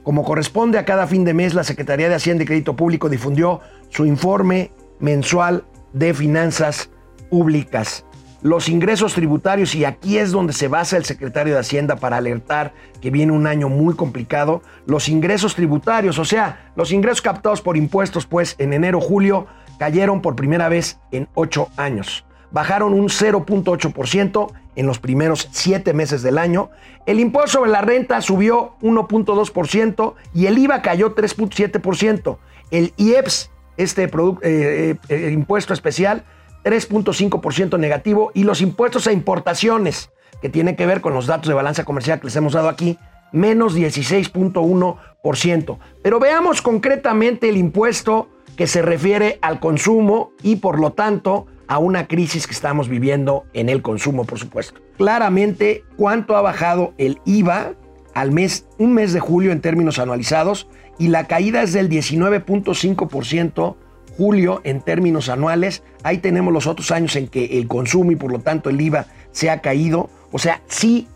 como 0.05 0.23
corresponde 0.23 0.79
a 0.79 0.85
cada 0.85 1.07
fin 1.07 1.25
de 1.25 1.35
mes, 1.35 1.55
la 1.55 1.65
Secretaría 1.65 2.09
de 2.09 2.15
Hacienda 2.15 2.45
y 2.45 2.47
Crédito 2.47 2.77
Público 2.77 3.09
difundió 3.09 3.61
su 3.89 4.07
informe 4.07 4.71
mensual 5.01 5.65
de 5.93 6.15
finanzas 6.15 6.91
públicas. 7.31 8.05
Los 8.45 8.69
ingresos 8.69 9.15
tributarios, 9.15 9.75
y 9.75 9.87
aquí 9.87 10.19
es 10.19 10.31
donde 10.31 10.53
se 10.53 10.69
basa 10.69 10.99
el 10.99 11.07
secretario 11.07 11.55
de 11.55 11.61
Hacienda 11.61 11.97
para 11.97 12.19
alertar 12.19 12.75
que 13.01 13.11
viene 13.11 13.33
un 13.33 13.47
año 13.47 13.71
muy 13.71 13.95
complicado, 13.95 14.61
los 14.85 15.09
ingresos 15.09 15.55
tributarios, 15.55 16.19
o 16.19 16.27
sea, 16.27 16.71
los 16.77 16.93
ingresos 16.93 17.23
captados 17.23 17.63
por 17.63 17.79
impuestos, 17.79 18.27
pues 18.27 18.55
en 18.59 18.75
enero-julio 18.75 19.47
cayeron 19.79 20.21
por 20.21 20.37
primera 20.37 20.69
vez 20.69 20.99
en 21.11 21.27
ocho 21.33 21.71
años. 21.79 22.27
Bajaron 22.51 22.93
un 22.93 23.09
0.8% 23.09 24.53
en 24.77 24.87
los 24.87 24.99
primeros 24.99 25.49
siete 25.51 25.95
meses 25.95 26.23
del 26.23 26.37
año. 26.37 26.69
El 27.07 27.21
impuesto 27.21 27.53
sobre 27.53 27.71
la 27.71 27.81
renta 27.81 28.21
subió 28.21 28.75
1.2% 28.83 30.15
y 30.35 30.45
el 30.49 30.59
IVA 30.59 30.83
cayó 30.83 31.15
3.7%. 31.15 32.37
El 32.71 32.93
IEPS, 32.99 33.51
este 33.79 34.11
eh, 34.43 34.97
eh, 35.09 35.31
impuesto 35.33 35.73
especial, 35.73 36.25
3.5% 36.65 37.79
negativo. 37.79 38.31
Y 38.35 38.45
los 38.45 38.61
impuestos 38.61 39.07
a 39.07 39.13
importaciones, 39.13 40.11
que 40.43 40.49
tiene 40.49 40.77
que 40.77 40.87
ver 40.87 41.01
con 41.01 41.15
los 41.15 41.27
datos 41.27 41.49
de 41.49 41.55
balanza 41.55 41.85
comercial 41.85 42.21
que 42.21 42.27
les 42.27 42.37
hemos 42.37 42.55
dado 42.55 42.69
aquí, 42.69 42.99
menos 43.33 43.77
16.1%. 43.77 45.79
Pero 46.03 46.21
veamos 46.21 46.63
concretamente 46.63 47.49
el 47.49 47.57
impuesto 47.57 48.29
que 48.57 48.67
se 48.67 48.83
refiere 48.83 49.39
al 49.43 49.61
consumo 49.61 50.33
y 50.43 50.57
por 50.57 50.79
lo 50.79 50.93
tanto 50.93 51.47
a 51.67 51.79
una 51.79 52.07
crisis 52.07 52.47
que 52.47 52.53
estamos 52.53 52.89
viviendo 52.89 53.45
en 53.53 53.69
el 53.69 53.83
consumo, 53.83 54.25
por 54.25 54.39
supuesto. 54.39 54.81
Claramente, 54.97 55.85
¿cuánto 55.97 56.37
ha 56.37 56.43
bajado 56.43 56.95
el 56.99 57.21
IVA 57.25 57.75
al 58.15 58.33
mes, 58.33 58.67
un 58.79 58.95
mes 58.95 59.13
de 59.13 59.21
julio 59.21 59.51
en 59.51 59.61
términos 59.61 59.99
anualizados? 59.99 60.69
Y 60.99 61.09
la 61.09 61.27
caída 61.27 61.63
es 61.63 61.73
del 61.73 61.89
19.5% 61.89 63.77
julio 64.17 64.61
en 64.65 64.81
términos 64.81 65.29
anuales. 65.29 65.83
Ahí 66.03 66.19
tenemos 66.19 66.53
los 66.53 66.67
otros 66.67 66.91
años 66.91 67.17
en 67.17 67.29
que 67.29 67.59
el 67.59 67.69
consumo 67.69 68.13
y 68.13 68.17
por 68.17 68.31
lo 68.33 68.41
tanto 68.41 68.71
el 68.71 68.81
IVA 68.81 69.07
se 69.33 69.51
ha 69.51 69.61
caído. 69.61 70.11
O 70.33 70.39
sea, 70.39 70.63
sí, 70.67 71.09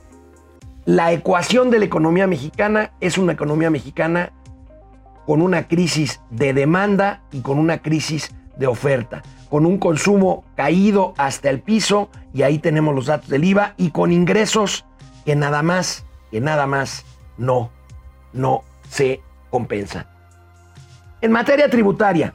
la 0.85 1.13
ecuación 1.13 1.71
de 1.71 1.79
la 1.79 1.85
economía 1.85 2.27
mexicana 2.27 2.93
es 3.01 3.19
una 3.19 3.33
economía 3.33 3.71
mexicana 3.71 4.33
con 5.27 5.43
una 5.43 5.69
crisis 5.69 6.21
de 6.31 6.55
demanda 6.55 7.23
y 7.33 7.41
con 7.41 7.59
una 7.59 7.83
crisis 7.83 8.35
de 8.57 8.67
oferta 8.67 9.23
con 9.49 9.67
un 9.67 9.79
consumo 9.79 10.45
caído 10.57 11.15
hasta 11.17 11.51
el 11.51 11.61
piso, 11.61 12.11
y 12.35 12.43
ahí 12.43 12.59
tenemos 12.59 12.95
los 12.95 13.07
datos 13.07 13.29
del 13.29 13.45
IVA, 13.45 13.75
y 13.77 13.91
con 13.91 14.13
ingresos 14.13 14.85
que 15.25 15.37
nada 15.37 15.63
más, 15.63 16.05
que 16.31 16.41
nada 16.41 16.67
más 16.67 17.05
no, 17.37 17.71
no 18.33 18.63
se 18.89 19.23
compensan. 19.51 20.07
En 21.21 21.33
materia 21.33 21.69
tributaria, 21.69 22.35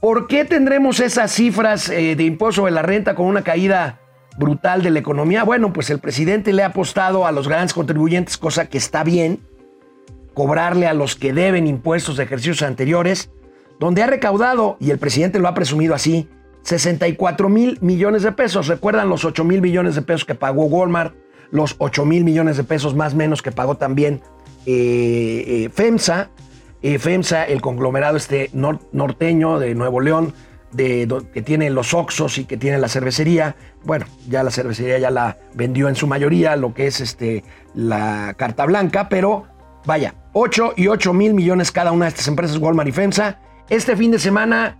¿por 0.00 0.26
qué 0.26 0.44
tendremos 0.44 1.00
esas 1.00 1.32
cifras 1.32 1.88
eh, 1.88 2.16
de 2.16 2.24
impuesto 2.24 2.62
sobre 2.62 2.72
la 2.72 2.82
renta 2.82 3.14
con 3.14 3.26
una 3.26 3.42
caída 3.42 4.00
brutal 4.36 4.82
de 4.82 4.90
la 4.90 4.98
economía? 4.98 5.44
Bueno, 5.44 5.72
pues 5.72 5.90
el 5.90 5.98
presidente 5.98 6.52
le 6.52 6.62
ha 6.62 6.66
apostado 6.66 7.26
a 7.26 7.32
los 7.32 7.48
grandes 7.48 7.74
contribuyentes, 7.74 8.38
cosa 8.38 8.68
que 8.68 8.78
está 8.78 9.04
bien, 9.04 9.40
cobrarle 10.34 10.86
a 10.86 10.94
los 10.94 11.16
que 11.16 11.32
deben 11.32 11.66
impuestos 11.66 12.16
de 12.16 12.24
ejercicios 12.24 12.62
anteriores, 12.62 13.30
donde 13.78 14.02
ha 14.02 14.06
recaudado, 14.06 14.76
y 14.80 14.90
el 14.90 14.98
presidente 14.98 15.38
lo 15.38 15.48
ha 15.48 15.54
presumido 15.54 15.94
así, 15.94 16.28
64 16.62 17.48
mil 17.48 17.78
millones 17.80 18.22
de 18.22 18.32
pesos. 18.32 18.66
Recuerdan 18.66 19.08
los 19.08 19.24
8 19.24 19.44
mil 19.44 19.60
millones 19.60 19.94
de 19.94 20.02
pesos 20.02 20.24
que 20.24 20.34
pagó 20.34 20.64
Walmart, 20.66 21.14
los 21.50 21.74
8 21.78 22.04
mil 22.04 22.24
millones 22.24 22.56
de 22.56 22.64
pesos 22.64 22.94
más 22.94 23.14
menos 23.14 23.42
que 23.42 23.52
pagó 23.52 23.76
también 23.76 24.20
eh, 24.66 25.44
eh, 25.46 25.70
FEMSA. 25.72 26.30
FEMSA, 26.82 27.44
el 27.44 27.60
conglomerado 27.60 28.16
este 28.16 28.50
norteño 28.52 29.58
de 29.58 29.74
Nuevo 29.74 30.00
León, 30.00 30.32
de, 30.72 31.08
que 31.32 31.42
tiene 31.42 31.68
los 31.70 31.94
Oxos 31.94 32.38
y 32.38 32.44
que 32.44 32.56
tiene 32.56 32.78
la 32.78 32.88
cervecería. 32.88 33.56
Bueno, 33.84 34.06
ya 34.28 34.42
la 34.42 34.50
cervecería 34.50 34.98
ya 34.98 35.10
la 35.10 35.38
vendió 35.54 35.88
en 35.88 35.96
su 35.96 36.06
mayoría, 36.06 36.56
lo 36.56 36.74
que 36.74 36.86
es 36.86 37.00
este, 37.00 37.44
la 37.74 38.34
carta 38.36 38.66
blanca, 38.66 39.08
pero 39.08 39.46
vaya, 39.84 40.14
8 40.32 40.74
y 40.76 40.86
8 40.86 41.12
mil 41.12 41.34
millones 41.34 41.72
cada 41.72 41.92
una 41.92 42.06
de 42.06 42.10
estas 42.10 42.28
empresas, 42.28 42.56
Walmart 42.58 42.88
y 42.88 42.92
FEMSA 42.92 43.38
este 43.70 43.96
fin 43.96 44.10
de 44.10 44.18
semana, 44.18 44.78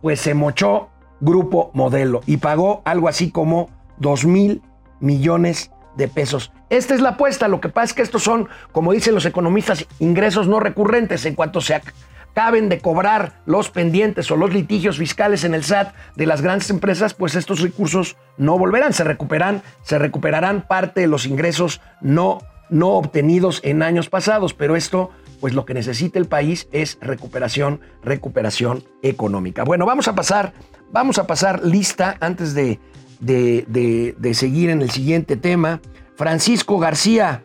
pues 0.00 0.20
se 0.20 0.32
mochó 0.32 0.88
Grupo 1.20 1.70
Modelo 1.74 2.22
y 2.26 2.38
pagó 2.38 2.80
algo 2.86 3.06
así 3.08 3.30
como 3.30 3.68
2 3.98 4.24
mil 4.24 4.62
millones 4.98 5.70
de 5.96 6.08
pesos. 6.08 6.52
Esta 6.68 6.94
es 6.94 7.00
la 7.00 7.10
apuesta. 7.10 7.48
Lo 7.48 7.60
que 7.60 7.68
pasa 7.68 7.86
es 7.86 7.92
que 7.94 8.02
estos 8.02 8.22
son, 8.22 8.48
como 8.72 8.92
dicen 8.92 9.14
los 9.14 9.26
economistas, 9.26 9.86
ingresos 9.98 10.46
no 10.48 10.60
recurrentes. 10.60 11.26
En 11.26 11.34
cuanto 11.34 11.60
se 11.60 11.74
acaben 11.74 12.68
de 12.68 12.78
cobrar 12.78 13.40
los 13.46 13.70
pendientes 13.70 14.30
o 14.30 14.36
los 14.36 14.52
litigios 14.52 14.98
fiscales 14.98 15.44
en 15.44 15.54
el 15.54 15.64
SAT 15.64 15.94
de 16.16 16.26
las 16.26 16.42
grandes 16.42 16.70
empresas, 16.70 17.14
pues 17.14 17.34
estos 17.34 17.60
recursos 17.60 18.16
no 18.36 18.58
volverán, 18.58 18.92
se 18.92 19.04
recuperan, 19.04 19.62
se 19.82 19.98
recuperarán 19.98 20.66
parte 20.66 21.00
de 21.00 21.06
los 21.06 21.26
ingresos 21.26 21.80
no, 22.00 22.38
no 22.68 22.90
obtenidos 22.90 23.60
en 23.64 23.82
años 23.82 24.08
pasados. 24.08 24.54
Pero 24.54 24.76
esto 24.76 25.10
pues 25.40 25.54
lo 25.54 25.64
que 25.64 25.74
necesita 25.74 26.18
el 26.18 26.26
país 26.26 26.68
es 26.70 26.98
recuperación, 27.00 27.80
recuperación 28.02 28.84
económica. 29.02 29.64
Bueno, 29.64 29.86
vamos 29.86 30.06
a 30.06 30.14
pasar, 30.14 30.52
vamos 30.92 31.18
a 31.18 31.26
pasar 31.26 31.64
lista 31.64 32.16
antes 32.20 32.54
de, 32.54 32.78
de, 33.20 34.32
seguir 34.34 34.70
en 34.70 34.82
el 34.82 34.90
siguiente 34.90 35.36
tema. 35.36 35.80
Francisco 36.16 36.78
García, 36.78 37.44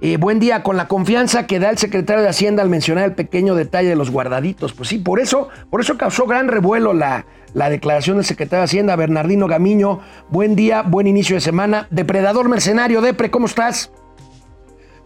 eh, 0.00 0.16
buen 0.16 0.38
día, 0.38 0.62
con 0.62 0.76
la 0.76 0.88
confianza 0.88 1.46
que 1.46 1.58
da 1.58 1.70
el 1.70 1.78
secretario 1.78 2.22
de 2.22 2.28
Hacienda 2.28 2.62
al 2.62 2.68
mencionar 2.68 3.04
el 3.04 3.14
pequeño 3.14 3.54
detalle 3.54 3.88
de 3.88 3.96
los 3.96 4.10
guardaditos. 4.10 4.72
Pues 4.72 4.88
sí, 4.88 4.98
por 4.98 5.20
eso, 5.20 5.48
por 5.70 5.80
eso 5.80 5.98
causó 5.98 6.26
gran 6.26 6.48
revuelo 6.48 6.92
la, 6.92 7.26
la 7.52 7.70
declaración 7.70 8.16
del 8.16 8.24
secretario 8.24 8.60
de 8.60 8.64
Hacienda, 8.64 8.96
Bernardino 8.96 9.46
Gamiño. 9.46 10.00
Buen 10.30 10.56
día, 10.56 10.82
buen 10.82 11.06
inicio 11.06 11.36
de 11.36 11.40
semana. 11.40 11.86
Depredador 11.90 12.48
mercenario, 12.48 13.00
Depre, 13.00 13.30
¿cómo 13.30 13.46
estás? 13.46 13.90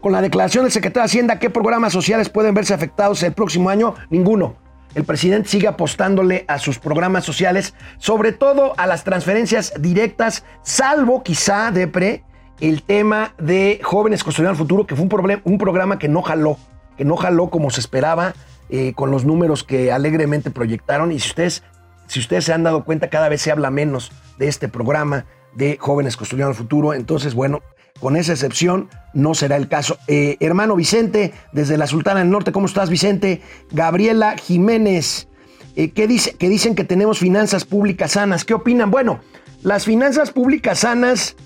Con 0.01 0.13
la 0.13 0.23
declaración 0.23 0.65
del 0.65 0.73
secretario 0.73 1.03
de 1.03 1.07
Hacienda, 1.07 1.39
¿qué 1.41 1.51
programas 1.51 1.93
sociales 1.93 2.29
pueden 2.29 2.55
verse 2.55 2.73
afectados 2.73 3.23
el 3.25 3.33
próximo 3.33 3.69
año? 3.69 3.95
Ninguno. 4.11 4.68
El 4.95 5.05
presidente 5.05 5.49
sigue 5.49 5.69
apostándole 5.69 6.45
a 6.49 6.59
sus 6.59 6.79
programas 6.79 7.25
sociales, 7.25 7.75
sobre 7.99 8.33
todo 8.33 8.75
a 8.79 8.87
las 8.87 9.05
transferencias 9.05 9.73
directas, 9.79 10.45
salvo 10.63 11.23
quizá, 11.23 11.71
Depre, 11.71 12.25
el 12.61 12.83
tema 12.83 13.35
de 13.39 13.81
Jóvenes 13.83 14.25
Construyendo 14.25 14.53
el 14.53 14.59
Futuro, 14.59 14.87
que 14.87 14.97
fue 14.97 15.05
un, 15.05 15.43
un 15.45 15.59
programa 15.59 15.99
que 15.99 16.09
no 16.09 16.23
jaló, 16.23 16.59
que 16.97 17.05
no 17.05 17.17
jaló 17.17 17.51
como 17.51 17.71
se 17.71 17.81
esperaba, 17.81 18.35
eh, 18.71 18.93
con 18.95 19.11
los 19.11 19.25
números 19.25 19.65
que 19.65 19.93
alegremente 19.93 20.51
proyectaron. 20.51 21.13
Y 21.13 21.21
si 21.21 21.29
ustedes, 21.29 21.63
si 22.07 22.21
ustedes 22.21 22.45
se 22.45 22.53
han 22.53 22.65
dado 22.65 22.85
cuenta, 22.85 23.09
cada 23.09 23.29
vez 23.29 23.43
se 23.43 23.51
habla 23.51 23.71
menos 23.71 24.11
de 24.39 24.49
este 24.49 24.69
programa 24.69 25.27
de 25.55 25.77
Jóvenes 25.81 26.17
Construyendo 26.17 26.51
el 26.51 26.57
Futuro. 26.57 26.95
Entonces, 26.95 27.35
bueno, 27.35 27.61
con 28.01 28.17
esa 28.17 28.33
excepción, 28.33 28.89
no 29.13 29.35
será 29.35 29.57
el 29.57 29.69
caso. 29.69 29.99
Eh, 30.07 30.37
hermano 30.41 30.77
Vicente, 30.77 31.33
desde 31.53 31.77
la 31.77 31.87
Sultana 31.87 32.21
del 32.21 32.31
Norte, 32.31 32.53
¿cómo 32.53 32.67
estás, 32.67 32.91
Vicente? 32.91 33.43
Gabriela 33.71 34.37
Jiménez, 34.37 35.29
eh, 35.77 35.91
¿qué 35.91 36.07
dice? 36.07 36.35
que 36.35 36.49
dicen 36.49 36.75
que 36.75 36.85
tenemos 36.85 37.19
finanzas 37.19 37.65
públicas 37.65 38.13
sanas. 38.13 38.45
¿Qué 38.45 38.55
opinan? 38.55 38.91
Bueno, 38.91 39.21
las 39.63 39.85
finanzas 39.85 40.31
públicas 40.31 40.81
sanas, 40.81 41.37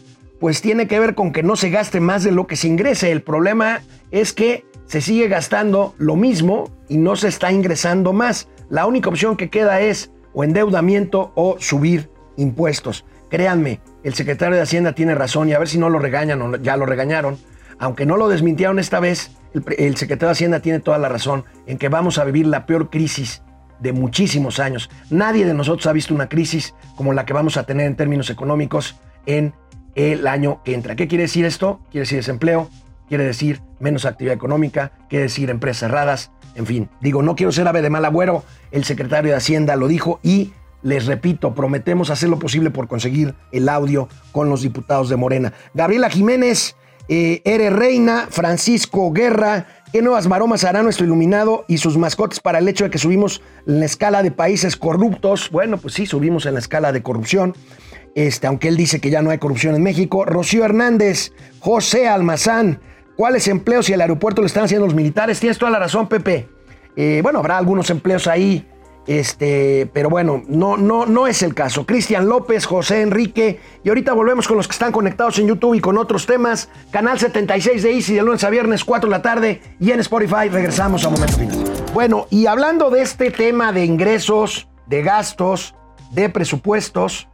pues 0.40 0.60
tiene 0.60 0.86
que 0.86 0.98
ver 0.98 1.14
con 1.14 1.32
que 1.32 1.42
no 1.42 1.56
se 1.56 1.70
gaste 1.70 2.00
más 2.00 2.24
de 2.24 2.32
lo 2.32 2.46
que 2.46 2.56
se 2.56 2.68
ingrese. 2.68 3.10
El 3.10 3.22
problema 3.22 3.82
es 4.10 4.32
que 4.32 4.64
se 4.86 5.00
sigue 5.00 5.28
gastando 5.28 5.94
lo 5.98 6.16
mismo 6.16 6.70
y 6.88 6.98
no 6.98 7.16
se 7.16 7.28
está 7.28 7.50
ingresando 7.52 8.12
más. 8.12 8.48
La 8.68 8.86
única 8.86 9.08
opción 9.08 9.36
que 9.36 9.48
queda 9.48 9.80
es 9.80 10.10
o 10.34 10.44
endeudamiento 10.44 11.32
o 11.34 11.56
subir 11.58 12.10
impuestos. 12.36 13.04
Créanme, 13.30 13.80
el 14.02 14.14
secretario 14.14 14.56
de 14.56 14.62
Hacienda 14.62 14.92
tiene 14.94 15.14
razón 15.14 15.48
y 15.48 15.52
a 15.52 15.58
ver 15.58 15.68
si 15.68 15.78
no 15.78 15.88
lo 15.88 15.98
regañan 15.98 16.42
o 16.42 16.56
ya 16.56 16.76
lo 16.76 16.86
regañaron. 16.86 17.38
Aunque 17.78 18.06
no 18.06 18.16
lo 18.16 18.28
desmintieron 18.28 18.78
esta 18.78 19.00
vez, 19.00 19.32
el, 19.54 19.64
el 19.78 19.96
secretario 19.96 20.28
de 20.28 20.32
Hacienda 20.32 20.60
tiene 20.60 20.80
toda 20.80 20.98
la 20.98 21.08
razón 21.08 21.44
en 21.66 21.78
que 21.78 21.88
vamos 21.88 22.18
a 22.18 22.24
vivir 22.24 22.46
la 22.46 22.66
peor 22.66 22.90
crisis 22.90 23.42
de 23.80 23.92
muchísimos 23.92 24.60
años. 24.60 24.88
Nadie 25.10 25.44
de 25.44 25.54
nosotros 25.54 25.86
ha 25.86 25.92
visto 25.92 26.14
una 26.14 26.28
crisis 26.28 26.74
como 26.96 27.12
la 27.12 27.26
que 27.26 27.32
vamos 27.32 27.56
a 27.56 27.64
tener 27.64 27.86
en 27.86 27.96
términos 27.96 28.30
económicos 28.30 28.96
en 29.26 29.54
el 29.94 30.26
año 30.26 30.62
que 30.64 30.74
entra. 30.74 30.96
¿Qué 30.96 31.08
quiere 31.08 31.22
decir 31.22 31.44
esto? 31.44 31.80
Quiere 31.90 32.02
decir 32.02 32.18
desempleo, 32.18 32.70
quiere 33.08 33.24
decir 33.24 33.60
menos 33.80 34.04
actividad 34.04 34.34
económica, 34.34 34.92
quiere 35.08 35.24
decir 35.24 35.50
empresas 35.50 35.90
cerradas, 35.90 36.30
en 36.54 36.66
fin. 36.66 36.88
Digo, 37.00 37.22
no 37.22 37.34
quiero 37.34 37.52
ser 37.52 37.66
ave 37.68 37.82
de 37.82 37.90
mal 37.90 38.04
agüero, 38.04 38.44
el 38.70 38.84
secretario 38.84 39.32
de 39.32 39.36
Hacienda 39.36 39.76
lo 39.76 39.88
dijo 39.88 40.20
y 40.22 40.52
les 40.82 41.06
repito, 41.06 41.54
prometemos 41.54 42.10
hacer 42.10 42.28
lo 42.28 42.38
posible 42.38 42.70
por 42.70 42.88
conseguir 42.88 43.34
el 43.52 43.68
audio 43.68 44.08
con 44.32 44.48
los 44.48 44.62
diputados 44.62 45.08
de 45.08 45.16
Morena. 45.16 45.52
Gabriela 45.74 46.10
Jiménez, 46.10 46.76
eh, 47.08 47.42
Ere 47.44 47.70
Reina, 47.70 48.28
Francisco 48.30 49.12
Guerra, 49.12 49.66
¿qué 49.92 50.02
nuevas 50.02 50.28
maromas 50.28 50.64
hará 50.64 50.82
nuestro 50.82 51.04
iluminado 51.04 51.64
y 51.68 51.78
sus 51.78 51.96
mascotas 51.98 52.40
para 52.40 52.58
el 52.58 52.68
hecho 52.68 52.84
de 52.84 52.90
que 52.90 52.98
subimos 52.98 53.42
en 53.66 53.80
la 53.80 53.86
escala 53.86 54.22
de 54.22 54.30
países 54.30 54.76
corruptos? 54.76 55.50
Bueno, 55.50 55.78
pues 55.78 55.94
sí, 55.94 56.06
subimos 56.06 56.46
en 56.46 56.54
la 56.54 56.60
escala 56.60 56.92
de 56.92 57.02
corrupción. 57.02 57.54
Este, 58.14 58.46
aunque 58.46 58.68
él 58.68 58.76
dice 58.76 59.00
que 59.00 59.10
ya 59.10 59.22
no 59.22 59.30
hay 59.30 59.38
corrupción 59.38 59.74
en 59.74 59.82
México. 59.82 60.24
Rocío 60.24 60.64
Hernández, 60.64 61.32
José 61.60 62.08
Almazán, 62.08 62.80
¿cuáles 63.16 63.48
empleos 63.48 63.88
y 63.88 63.94
el 63.94 64.00
aeropuerto 64.00 64.42
lo 64.42 64.46
están 64.46 64.64
haciendo 64.64 64.86
los 64.86 64.94
militares? 64.94 65.40
Tienes 65.40 65.58
toda 65.58 65.70
la 65.70 65.78
razón, 65.78 66.08
Pepe. 66.08 66.48
Eh, 66.94 67.20
bueno, 67.22 67.38
habrá 67.38 67.56
algunos 67.56 67.88
empleos 67.88 68.26
ahí, 68.26 68.66
este, 69.06 69.90
pero 69.92 70.08
bueno, 70.08 70.42
no, 70.46 70.76
no, 70.76 71.06
no 71.06 71.26
es 71.26 71.42
el 71.42 71.54
caso. 71.54 71.86
Cristian 71.86 72.28
López, 72.28 72.66
José 72.66 73.02
Enrique, 73.02 73.60
y 73.82 73.88
ahorita 73.88 74.12
volvemos 74.12 74.46
con 74.46 74.56
los 74.56 74.68
que 74.68 74.72
están 74.72 74.92
conectados 74.92 75.38
en 75.38 75.48
YouTube 75.48 75.74
y 75.74 75.80
con 75.80 75.98
otros 75.98 76.26
temas. 76.26 76.68
Canal 76.90 77.18
76 77.18 77.82
de 77.82 77.92
Easy 77.92 78.14
de 78.14 78.22
lunes 78.22 78.44
a 78.44 78.50
viernes, 78.50 78.84
4 78.84 79.08
de 79.08 79.16
la 79.16 79.22
tarde, 79.22 79.62
y 79.80 79.90
en 79.90 80.00
Spotify 80.00 80.48
regresamos 80.50 81.04
a 81.04 81.10
Momento 81.10 81.36
Final. 81.36 81.64
Bueno, 81.92 82.26
y 82.30 82.46
hablando 82.46 82.90
de 82.90 83.02
este 83.02 83.30
tema 83.30 83.72
de 83.72 83.84
ingresos, 83.84 84.68
de 84.86 85.02
gastos, 85.02 85.74
de 86.12 86.28
presupuestos, 86.28 87.28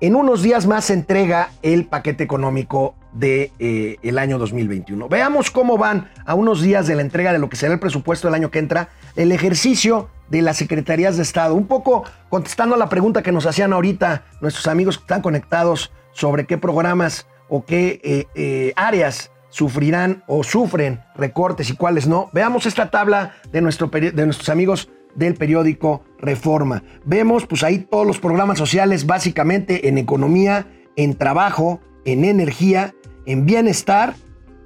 en 0.00 0.16
unos 0.16 0.42
días 0.42 0.66
más 0.66 0.86
se 0.86 0.92
entrega 0.92 1.50
el 1.62 1.86
paquete 1.86 2.24
económico 2.24 2.94
del 3.14 3.52
de, 3.60 3.98
eh, 4.02 4.18
año 4.18 4.38
2021. 4.38 5.08
Veamos 5.08 5.50
cómo 5.50 5.78
van 5.78 6.10
a 6.26 6.34
unos 6.34 6.60
días 6.60 6.86
de 6.86 6.96
la 6.96 7.02
entrega 7.02 7.32
de 7.32 7.38
lo 7.38 7.48
que 7.48 7.56
será 7.56 7.72
el 7.72 7.80
presupuesto 7.80 8.28
del 8.28 8.34
año 8.34 8.50
que 8.50 8.58
entra, 8.58 8.90
el 9.16 9.32
ejercicio 9.32 10.08
de 10.28 10.42
las 10.42 10.56
secretarías 10.56 11.16
de 11.16 11.22
Estado. 11.22 11.54
Un 11.54 11.66
poco 11.66 12.04
contestando 12.28 12.74
a 12.74 12.78
la 12.78 12.88
pregunta 12.88 13.22
que 13.22 13.32
nos 13.32 13.46
hacían 13.46 13.72
ahorita 13.72 14.24
nuestros 14.40 14.66
amigos 14.66 14.98
que 14.98 15.04
están 15.04 15.22
conectados 15.22 15.92
sobre 16.12 16.46
qué 16.46 16.58
programas 16.58 17.26
o 17.48 17.64
qué 17.64 18.00
eh, 18.02 18.26
eh, 18.34 18.72
áreas 18.76 19.30
sufrirán 19.50 20.24
o 20.26 20.42
sufren 20.42 21.00
recortes 21.14 21.70
y 21.70 21.76
cuáles 21.76 22.08
no. 22.08 22.30
Veamos 22.32 22.66
esta 22.66 22.90
tabla 22.90 23.34
de, 23.52 23.60
nuestro, 23.60 23.88
de 23.88 24.24
nuestros 24.24 24.48
amigos 24.48 24.88
del 25.14 25.34
periódico 25.34 26.02
Reforma. 26.18 26.82
Vemos 27.04 27.46
pues 27.46 27.62
ahí 27.62 27.78
todos 27.78 28.06
los 28.06 28.18
programas 28.18 28.58
sociales 28.58 29.06
básicamente 29.06 29.88
en 29.88 29.98
economía, 29.98 30.66
en 30.96 31.14
trabajo, 31.14 31.80
en 32.04 32.24
energía, 32.24 32.94
en 33.26 33.46
bienestar 33.46 34.14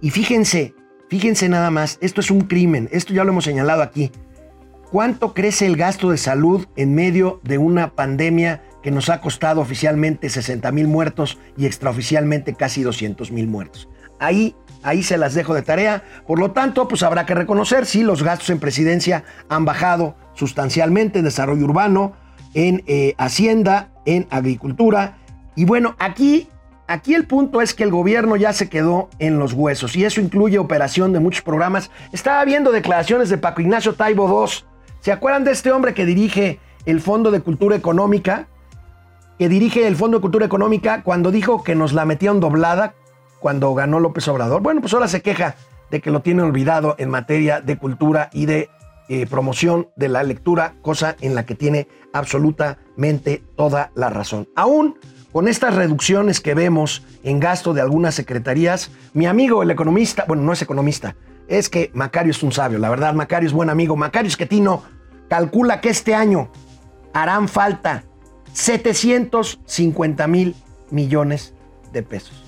y 0.00 0.10
fíjense, 0.10 0.74
fíjense 1.08 1.48
nada 1.48 1.70
más, 1.70 1.98
esto 2.00 2.20
es 2.20 2.30
un 2.30 2.42
crimen, 2.42 2.88
esto 2.92 3.12
ya 3.12 3.24
lo 3.24 3.30
hemos 3.30 3.44
señalado 3.44 3.82
aquí. 3.82 4.10
¿Cuánto 4.90 5.34
crece 5.34 5.66
el 5.66 5.76
gasto 5.76 6.10
de 6.10 6.16
salud 6.16 6.66
en 6.76 6.94
medio 6.94 7.40
de 7.44 7.58
una 7.58 7.94
pandemia 7.94 8.62
que 8.82 8.90
nos 8.90 9.10
ha 9.10 9.20
costado 9.20 9.60
oficialmente 9.60 10.30
60 10.30 10.72
mil 10.72 10.88
muertos 10.88 11.38
y 11.56 11.66
extraoficialmente 11.66 12.54
casi 12.54 12.82
200 12.82 13.30
mil 13.30 13.48
muertos? 13.48 13.88
Ahí 14.18 14.54
Ahí 14.82 15.02
se 15.02 15.18
las 15.18 15.34
dejo 15.34 15.54
de 15.54 15.62
tarea. 15.62 16.02
Por 16.26 16.38
lo 16.38 16.52
tanto, 16.52 16.88
pues 16.88 17.02
habrá 17.02 17.26
que 17.26 17.34
reconocer 17.34 17.86
si 17.86 18.02
los 18.02 18.22
gastos 18.22 18.50
en 18.50 18.60
presidencia 18.60 19.24
han 19.48 19.64
bajado 19.64 20.16
sustancialmente 20.34 21.18
en 21.18 21.24
desarrollo 21.24 21.64
urbano, 21.64 22.12
en 22.54 22.84
eh, 22.86 23.14
hacienda, 23.18 23.90
en 24.06 24.26
agricultura. 24.30 25.18
Y 25.56 25.64
bueno, 25.64 25.96
aquí, 25.98 26.48
aquí 26.88 27.14
el 27.14 27.26
punto 27.26 27.60
es 27.60 27.74
que 27.74 27.84
el 27.84 27.90
gobierno 27.90 28.34
ya 28.34 28.52
se 28.52 28.68
quedó 28.68 29.08
en 29.20 29.38
los 29.38 29.52
huesos 29.52 29.94
y 29.94 30.04
eso 30.04 30.20
incluye 30.20 30.58
operación 30.58 31.12
de 31.12 31.20
muchos 31.20 31.42
programas. 31.42 31.90
Estaba 32.12 32.44
viendo 32.44 32.72
declaraciones 32.72 33.28
de 33.28 33.38
Paco 33.38 33.60
Ignacio 33.60 33.94
Taibo 33.94 34.26
II. 34.26 34.64
¿Se 35.00 35.12
acuerdan 35.12 35.44
de 35.44 35.52
este 35.52 35.70
hombre 35.70 35.94
que 35.94 36.06
dirige 36.06 36.58
el 36.86 37.00
Fondo 37.00 37.30
de 37.30 37.40
Cultura 37.40 37.76
Económica? 37.76 38.48
Que 39.38 39.48
dirige 39.48 39.86
el 39.86 39.94
Fondo 39.94 40.18
de 40.18 40.22
Cultura 40.22 40.46
Económica 40.46 41.02
cuando 41.04 41.30
dijo 41.30 41.62
que 41.62 41.76
nos 41.76 41.92
la 41.92 42.04
metían 42.04 42.40
doblada 42.40 42.94
cuando 43.38 43.72
ganó 43.74 44.00
López 44.00 44.26
Obrador. 44.26 44.62
Bueno, 44.62 44.80
pues 44.80 44.92
ahora 44.94 45.06
se 45.06 45.22
queja 45.22 45.54
de 45.90 46.00
que 46.00 46.10
lo 46.10 46.22
tiene 46.22 46.42
olvidado 46.42 46.96
en 46.98 47.10
materia 47.10 47.60
de 47.60 47.78
cultura 47.78 48.30
y 48.32 48.46
de 48.46 48.70
eh, 49.08 49.26
promoción 49.26 49.88
de 49.96 50.08
la 50.08 50.22
lectura, 50.22 50.74
cosa 50.82 51.16
en 51.20 51.34
la 51.34 51.46
que 51.46 51.54
tiene 51.54 51.88
absolutamente 52.12 53.42
toda 53.56 53.90
la 53.94 54.10
razón. 54.10 54.48
Aún 54.54 54.98
con 55.32 55.48
estas 55.48 55.74
reducciones 55.74 56.40
que 56.40 56.54
vemos 56.54 57.04
en 57.22 57.40
gasto 57.40 57.74
de 57.74 57.80
algunas 57.80 58.14
secretarías, 58.14 58.90
mi 59.12 59.26
amigo 59.26 59.62
el 59.62 59.70
economista, 59.70 60.24
bueno, 60.26 60.42
no 60.42 60.52
es 60.52 60.62
economista, 60.62 61.16
es 61.48 61.68
que 61.68 61.90
Macario 61.94 62.30
es 62.30 62.42
un 62.42 62.52
sabio, 62.52 62.78
la 62.78 62.90
verdad, 62.90 63.14
Macario 63.14 63.46
es 63.46 63.52
buen 63.52 63.70
amigo. 63.70 63.96
Macario 63.96 64.28
Esquetino 64.28 64.82
calcula 65.28 65.80
que 65.80 65.88
este 65.88 66.14
año 66.14 66.50
harán 67.12 67.48
falta 67.48 68.04
750 68.52 70.26
mil 70.26 70.54
millones 70.90 71.54
de 71.92 72.02
pesos. 72.02 72.44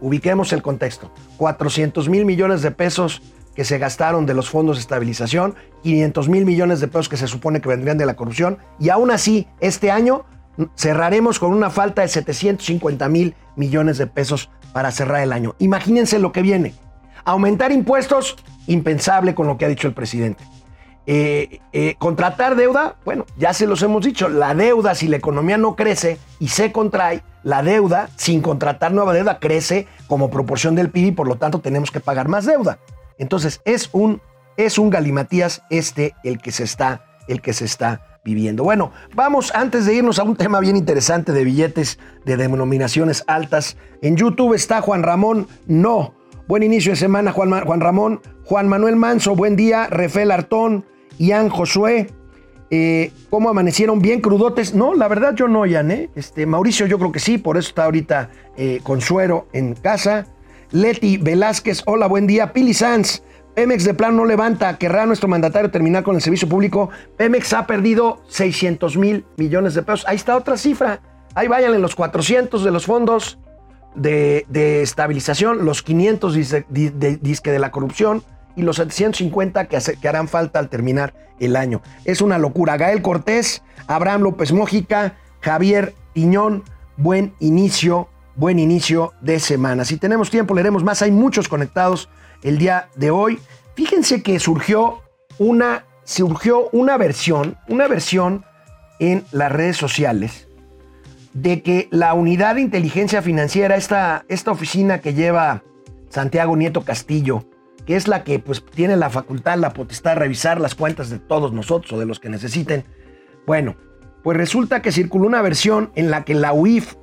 Ubiquemos 0.00 0.52
el 0.52 0.62
contexto. 0.62 1.12
400 1.36 2.08
mil 2.08 2.24
millones 2.24 2.62
de 2.62 2.72
pesos 2.72 3.22
que 3.54 3.64
se 3.64 3.78
gastaron 3.78 4.26
de 4.26 4.34
los 4.34 4.48
fondos 4.48 4.76
de 4.76 4.80
estabilización, 4.80 5.54
500 5.82 6.28
mil 6.28 6.44
millones 6.44 6.80
de 6.80 6.88
pesos 6.88 7.08
que 7.08 7.16
se 7.16 7.28
supone 7.28 7.60
que 7.60 7.68
vendrían 7.68 7.98
de 7.98 8.06
la 8.06 8.16
corrupción, 8.16 8.58
y 8.80 8.88
aún 8.88 9.10
así, 9.10 9.46
este 9.60 9.90
año 9.90 10.24
cerraremos 10.76 11.38
con 11.38 11.52
una 11.52 11.70
falta 11.70 12.02
de 12.02 12.08
750 12.08 13.08
mil 13.08 13.34
millones 13.56 13.98
de 13.98 14.06
pesos 14.06 14.50
para 14.72 14.90
cerrar 14.90 15.22
el 15.22 15.32
año. 15.32 15.54
Imagínense 15.58 16.18
lo 16.18 16.32
que 16.32 16.42
viene. 16.42 16.74
Aumentar 17.24 17.72
impuestos, 17.72 18.36
impensable 18.66 19.34
con 19.34 19.46
lo 19.46 19.58
que 19.58 19.64
ha 19.64 19.68
dicho 19.68 19.88
el 19.88 19.94
presidente. 19.94 20.44
Eh, 21.06 21.60
eh, 21.72 21.96
contratar 21.98 22.54
deuda, 22.54 22.96
bueno, 23.04 23.26
ya 23.36 23.52
se 23.52 23.66
los 23.66 23.82
hemos 23.82 24.04
dicho, 24.04 24.28
la 24.28 24.54
deuda 24.54 24.94
si 24.94 25.08
la 25.08 25.16
economía 25.16 25.58
no 25.58 25.74
crece 25.74 26.18
y 26.38 26.48
se 26.48 26.70
contrae, 26.70 27.24
la 27.42 27.64
deuda 27.64 28.08
sin 28.16 28.40
contratar 28.40 28.92
nueva 28.92 29.12
deuda 29.12 29.40
crece 29.40 29.88
como 30.06 30.30
proporción 30.30 30.76
del 30.76 30.90
PIB 30.90 31.06
y 31.06 31.12
por 31.12 31.26
lo 31.26 31.36
tanto 31.36 31.60
tenemos 31.60 31.90
que 31.90 31.98
pagar 31.98 32.28
más 32.28 32.46
deuda. 32.46 32.78
Entonces 33.18 33.60
es 33.64 33.90
un, 33.92 34.22
es 34.56 34.78
un 34.78 34.90
galimatías 34.90 35.62
este 35.70 36.14
el 36.22 36.38
que 36.38 36.52
se 36.52 36.62
está, 36.62 37.04
el 37.26 37.40
que 37.40 37.52
se 37.52 37.64
está 37.64 38.11
viviendo. 38.24 38.62
Bueno, 38.64 38.92
vamos 39.14 39.52
antes 39.54 39.86
de 39.86 39.94
irnos 39.94 40.18
a 40.18 40.22
un 40.22 40.36
tema 40.36 40.60
bien 40.60 40.76
interesante 40.76 41.32
de 41.32 41.44
billetes 41.44 41.98
de 42.24 42.36
denominaciones 42.36 43.24
altas. 43.26 43.76
En 44.00 44.16
YouTube 44.16 44.54
está 44.54 44.80
Juan 44.80 45.02
Ramón 45.02 45.48
No. 45.66 46.14
Buen 46.48 46.62
inicio 46.62 46.92
de 46.92 46.96
semana, 46.96 47.32
Juan, 47.32 47.64
Juan 47.64 47.80
Ramón. 47.80 48.20
Juan 48.44 48.68
Manuel 48.68 48.96
Manso, 48.96 49.34
buen 49.34 49.56
día. 49.56 49.86
Refel 49.86 50.30
Artón, 50.30 50.84
Ian 51.18 51.48
Josué. 51.48 52.08
Eh, 52.70 53.12
¿Cómo 53.30 53.50
amanecieron? 53.50 54.00
¿Bien 54.00 54.20
crudotes? 54.20 54.74
No, 54.74 54.94
la 54.94 55.08
verdad 55.08 55.34
yo 55.34 55.46
no, 55.48 55.66
Ian. 55.66 55.90
¿eh? 55.90 56.10
Este, 56.14 56.46
Mauricio 56.46 56.86
yo 56.86 56.98
creo 56.98 57.12
que 57.12 57.20
sí, 57.20 57.38
por 57.38 57.56
eso 57.56 57.68
está 57.68 57.84
ahorita 57.84 58.30
eh, 58.56 58.80
con 58.82 59.00
suero 59.00 59.46
en 59.52 59.74
casa. 59.74 60.26
Leti 60.70 61.18
Velázquez, 61.18 61.82
hola, 61.86 62.06
buen 62.06 62.26
día. 62.26 62.52
Pili 62.52 62.72
Sanz, 62.72 63.22
Pemex 63.54 63.84
de 63.84 63.94
plano 63.94 64.18
no 64.18 64.24
levanta. 64.24 64.78
¿Querrá 64.78 65.06
nuestro 65.06 65.28
mandatario 65.28 65.70
terminar 65.70 66.02
con 66.02 66.14
el 66.14 66.22
servicio 66.22 66.48
público? 66.48 66.90
Pemex 67.16 67.52
ha 67.52 67.66
perdido 67.66 68.22
600 68.28 68.96
mil 68.96 69.24
millones 69.36 69.74
de 69.74 69.82
pesos. 69.82 70.04
Ahí 70.08 70.16
está 70.16 70.36
otra 70.36 70.56
cifra. 70.56 71.00
Ahí 71.34 71.48
vayan 71.48 71.74
en 71.74 71.82
los 71.82 71.94
400 71.94 72.64
de 72.64 72.70
los 72.70 72.86
fondos 72.86 73.38
de, 73.94 74.46
estabilización, 74.82 75.64
los 75.64 75.82
500 75.82 76.34
disque 76.34 76.64
de, 76.70 77.18
de, 77.52 77.58
la 77.58 77.70
corrupción 77.70 78.22
y 78.56 78.62
los 78.62 78.76
750 78.76 79.66
que, 79.66 79.78
que, 80.00 80.08
harán 80.08 80.28
falta 80.28 80.58
al 80.58 80.68
terminar 80.68 81.14
el 81.40 81.56
año. 81.56 81.82
Es 82.04 82.20
una 82.20 82.38
locura. 82.38 82.76
Gael 82.76 83.02
Cortés, 83.02 83.62
Abraham 83.86 84.22
López 84.22 84.52
Mójica, 84.52 85.16
Javier 85.40 85.94
Piñón, 86.14 86.64
buen 86.96 87.34
inicio, 87.40 88.08
buen 88.34 88.58
inicio 88.58 89.12
de 89.20 89.40
semana. 89.40 89.84
Si 89.84 89.96
tenemos 89.96 90.30
tiempo, 90.30 90.54
leeremos 90.54 90.84
más. 90.84 91.02
Hay 91.02 91.10
muchos 91.10 91.48
conectados 91.48 92.08
el 92.42 92.58
día 92.58 92.88
de 92.96 93.10
hoy. 93.10 93.38
Fíjense 93.74 94.22
que 94.22 94.38
surgió 94.38 95.02
una, 95.38 95.86
surgió 96.04 96.68
una 96.70 96.96
versión, 96.96 97.56
una 97.68 97.88
versión 97.88 98.44
en 98.98 99.24
las 99.32 99.50
redes 99.50 99.76
sociales 99.76 100.48
de 101.32 101.62
que 101.62 101.88
la 101.90 102.14
unidad 102.14 102.56
de 102.56 102.60
inteligencia 102.60 103.22
financiera, 103.22 103.76
esta, 103.76 104.24
esta 104.28 104.50
oficina 104.50 105.00
que 105.00 105.14
lleva 105.14 105.62
Santiago 106.08 106.56
Nieto 106.56 106.82
Castillo, 106.82 107.44
que 107.86 107.96
es 107.96 108.06
la 108.06 108.22
que 108.22 108.38
pues, 108.38 108.64
tiene 108.64 108.96
la 108.96 109.10
facultad, 109.10 109.58
la 109.58 109.72
potestad 109.72 110.12
de 110.12 110.20
revisar 110.20 110.60
las 110.60 110.74
cuentas 110.74 111.10
de 111.10 111.18
todos 111.18 111.52
nosotros 111.52 111.92
o 111.92 111.98
de 111.98 112.06
los 112.06 112.20
que 112.20 112.28
necesiten. 112.28 112.84
Bueno, 113.46 113.76
pues 114.22 114.36
resulta 114.36 114.82
que 114.82 114.92
circuló 114.92 115.26
una 115.26 115.42
versión 115.42 115.90
en 115.94 116.10
la 116.10 116.24
que 116.24 116.34
la 116.34 116.52
UIF 116.52 116.94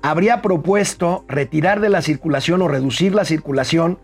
habría 0.00 0.42
propuesto 0.42 1.24
retirar 1.28 1.80
de 1.80 1.88
la 1.88 2.02
circulación 2.02 2.62
o 2.62 2.68
reducir 2.68 3.14
la 3.14 3.24
circulación 3.24 3.98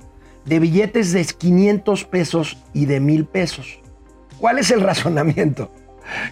de 0.44 0.59
billetes 0.59 1.12
de 1.12 1.24
500 1.24 2.05
pesos 2.05 2.59
y 2.72 2.87
de 2.87 3.00
1000 3.00 3.26
pesos. 3.26 3.78
¿Cuál 4.38 4.59
es 4.59 4.70
el 4.70 4.81
razonamiento? 4.81 5.70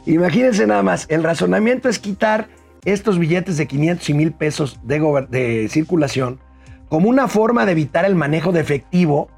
Imagínense 0.06 0.66
nada 0.66 0.82
más, 0.82 1.06
el 1.08 1.22
razonamiento 1.22 1.88
es 1.88 1.98
quitar 1.98 2.48
estos 2.84 3.18
billetes 3.18 3.56
de 3.56 3.66
500 3.66 4.08
y 4.08 4.14
1000 4.14 4.32
pesos 4.32 4.80
de, 4.82 5.68
circulación 5.70 6.40
como 6.88 7.08
una 7.08 7.28
forma 7.28 7.66
de 7.66 7.72
evitar 7.72 8.04
el 8.04 8.16
manejo 8.16 8.52
de 8.52 8.60
efectivo 8.60 9.28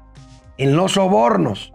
en 0.57 0.75
los 0.75 0.93
sobornos. 0.93 1.73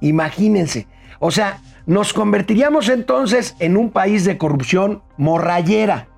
Imagínense. 0.00 0.86
O 1.18 1.30
sea, 1.30 1.60
nos 1.86 2.14
convertiríamos 2.14 2.88
entonces 2.88 3.54
en 3.58 3.76
un 3.76 3.90
país 3.90 4.24
de 4.24 4.38
corrupción 4.38 5.02
morrayera. 5.18 6.08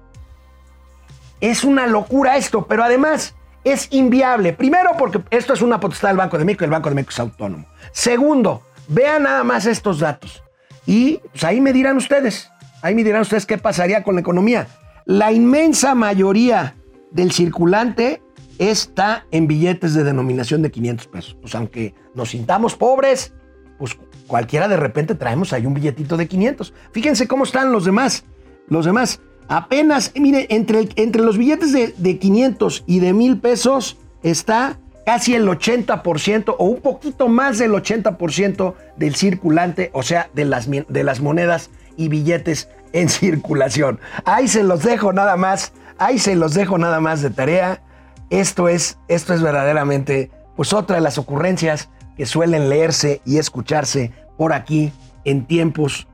Es 1.40 1.64
una 1.64 1.86
locura 1.86 2.36
esto, 2.36 2.66
pero 2.66 2.84
además 2.84 3.35
es 3.66 3.88
inviable. 3.90 4.52
Primero, 4.52 4.90
porque 4.96 5.20
esto 5.30 5.52
es 5.52 5.60
una 5.60 5.80
potestad 5.80 6.10
del 6.10 6.16
Banco 6.16 6.38
de 6.38 6.44
México 6.44 6.62
y 6.62 6.66
el 6.66 6.70
Banco 6.70 6.88
de 6.88 6.94
México 6.94 7.10
es 7.10 7.18
autónomo. 7.18 7.66
Segundo, 7.90 8.62
vean 8.86 9.24
nada 9.24 9.42
más 9.42 9.66
estos 9.66 9.98
datos. 9.98 10.42
Y 10.86 11.20
pues, 11.32 11.42
ahí 11.42 11.60
me 11.60 11.72
dirán 11.72 11.96
ustedes, 11.96 12.48
ahí 12.80 12.94
me 12.94 13.02
dirán 13.02 13.22
ustedes 13.22 13.44
qué 13.44 13.58
pasaría 13.58 14.04
con 14.04 14.14
la 14.14 14.20
economía. 14.20 14.68
La 15.04 15.32
inmensa 15.32 15.96
mayoría 15.96 16.76
del 17.10 17.32
circulante 17.32 18.22
está 18.58 19.26
en 19.32 19.48
billetes 19.48 19.94
de 19.94 20.04
denominación 20.04 20.62
de 20.62 20.70
500 20.70 21.08
pesos. 21.08 21.36
Pues 21.40 21.54
aunque 21.56 21.92
nos 22.14 22.30
sintamos 22.30 22.76
pobres, 22.76 23.34
pues 23.78 23.98
cualquiera 24.28 24.68
de 24.68 24.76
repente 24.76 25.16
traemos 25.16 25.52
ahí 25.52 25.66
un 25.66 25.74
billetito 25.74 26.16
de 26.16 26.28
500. 26.28 26.72
Fíjense 26.92 27.26
cómo 27.26 27.42
están 27.42 27.72
los 27.72 27.84
demás. 27.84 28.24
Los 28.68 28.84
demás, 28.84 29.20
apenas, 29.48 30.12
mire, 30.14 30.46
entre, 30.50 30.88
entre 30.96 31.22
los 31.22 31.38
billetes 31.38 31.72
de, 31.72 31.94
de 31.96 32.18
500 32.18 32.84
y 32.86 33.00
de 33.00 33.12
1000 33.12 33.38
pesos 33.38 33.96
está 34.22 34.78
casi 35.06 35.34
el 35.34 35.46
80% 35.46 36.56
o 36.58 36.64
un 36.64 36.80
poquito 36.80 37.28
más 37.28 37.58
del 37.58 37.70
80% 37.72 38.74
del 38.96 39.14
circulante, 39.14 39.90
o 39.94 40.02
sea, 40.02 40.28
de 40.34 40.44
las, 40.44 40.68
de 40.68 41.04
las 41.04 41.20
monedas 41.20 41.70
y 41.96 42.08
billetes 42.08 42.68
en 42.92 43.08
circulación. 43.08 44.00
Ahí 44.24 44.48
se 44.48 44.64
los 44.64 44.82
dejo 44.82 45.12
nada 45.12 45.36
más, 45.36 45.72
ahí 45.98 46.18
se 46.18 46.34
los 46.34 46.54
dejo 46.54 46.76
nada 46.76 47.00
más 47.00 47.22
de 47.22 47.30
tarea. 47.30 47.82
Esto 48.30 48.68
es, 48.68 48.98
esto 49.06 49.32
es 49.32 49.40
verdaderamente 49.40 50.32
pues 50.56 50.72
otra 50.72 50.96
de 50.96 51.02
las 51.02 51.18
ocurrencias 51.18 51.88
que 52.16 52.26
suelen 52.26 52.68
leerse 52.68 53.20
y 53.24 53.38
escucharse 53.38 54.10
por 54.36 54.52
aquí 54.52 54.92
en 55.24 55.46
tiempos, 55.46 56.08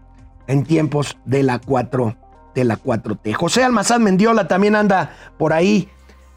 en 0.48 0.64
tiempos 0.64 1.16
de 1.24 1.44
la 1.44 1.60
4 1.60 2.16
de 2.54 2.64
la 2.64 2.78
4T. 2.78 3.32
José 3.34 3.64
Almazán 3.64 4.02
Mendiola 4.02 4.48
también 4.48 4.76
anda 4.76 5.16
por 5.38 5.52
ahí. 5.52 5.88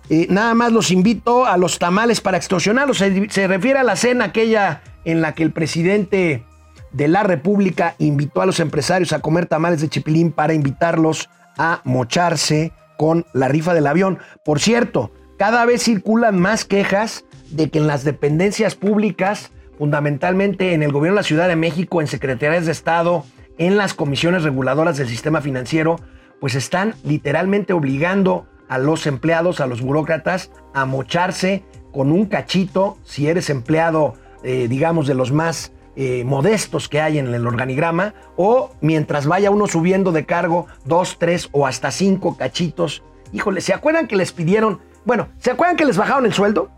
Eh, 0.10 0.28
nada 0.30 0.54
más 0.54 0.72
los 0.72 0.92
invito 0.92 1.46
a 1.46 1.58
los 1.58 1.80
tamales 1.80 2.22
para 2.22 2.38
extorsionarlos. 2.38 2.98
Se, 2.98 3.30
se 3.30 3.48
refiere 3.48 3.80
a 3.80 3.84
la 3.84 3.96
cena 3.96 4.26
aquella 4.26 4.82
en 5.04 5.22
la 5.22 5.34
que 5.34 5.44
el 5.44 5.52
presidente 5.52 6.44
de 6.92 7.08
la 7.08 7.24
República 7.24 7.96
invitó 7.98 8.42
a 8.42 8.46
los 8.46 8.60
empresarios 8.60 9.14
a 9.14 9.20
comer 9.20 9.48
tamales 9.48 9.82
de 9.82 9.90
chipilín 9.90 10.32
para 10.32 10.54
invitarlos 10.54 11.30
a 11.58 11.82
mocharse 11.84 12.72
con 12.98 13.26
la 13.34 13.48
rifa 13.48 13.74
del 13.74 13.88
avión. 13.88 14.20
Por 14.44 14.60
cierto, 14.60 15.12
cada 15.38 15.66
vez 15.66 15.84
circulan 15.84 16.40
más 16.40 16.66
quejas 16.66 17.26
de 17.50 17.70
que 17.70 17.80
en 17.80 17.88
las 17.88 18.04
dependencias 18.04 18.76
públicas, 18.76 19.52
fundamentalmente 19.78 20.74
en 20.74 20.84
el 20.84 20.92
gobierno 20.92 21.16
de 21.16 21.24
la 21.24 21.28
Ciudad 21.28 21.48
de 21.48 21.56
México, 21.56 22.00
en 22.00 22.08
secretarías 22.08 22.66
de 22.66 22.72
Estado, 22.72 23.26
en 23.58 23.78
las 23.78 23.94
comisiones 23.94 24.44
reguladoras 24.44 24.98
del 24.98 25.08
sistema 25.08 25.42
financiero, 25.42 25.98
pues 26.40 26.56
están 26.56 26.96
literalmente 27.04 27.74
obligando 27.74 28.48
a 28.68 28.78
los 28.78 29.08
empleados, 29.08 29.62
a 29.62 29.68
los 29.68 29.82
burócratas, 29.82 30.52
a 30.74 30.86
mocharse 30.86 31.64
con 31.92 32.12
un 32.12 32.26
cachito, 32.26 32.98
si 33.04 33.28
eres 33.28 33.50
empleado, 33.50 34.16
eh, 34.44 34.68
digamos, 34.68 35.08
de 35.08 35.14
los 35.14 35.32
más 35.32 35.72
eh, 35.96 36.24
modestos 36.26 36.90
que 36.90 37.00
hay 37.00 37.20
en 37.20 37.34
el 37.34 37.48
organigrama, 37.48 38.14
o 38.36 38.72
mientras 38.82 39.28
vaya 39.28 39.50
uno 39.50 39.68
subiendo 39.68 40.12
de 40.12 40.26
cargo, 40.26 40.68
dos, 40.84 41.18
tres 41.20 41.48
o 41.54 41.66
hasta 41.66 41.92
cinco 41.92 42.36
cachitos. 42.36 43.02
Híjole, 43.32 43.62
¿se 43.62 43.74
acuerdan 43.74 44.08
que 44.08 44.18
les 44.18 44.34
pidieron, 44.34 44.82
bueno, 45.06 45.30
¿se 45.40 45.52
acuerdan 45.52 45.78
que 45.78 45.86
les 45.86 45.98
bajaron 45.98 46.26
el 46.26 46.34
sueldo? 46.34 46.70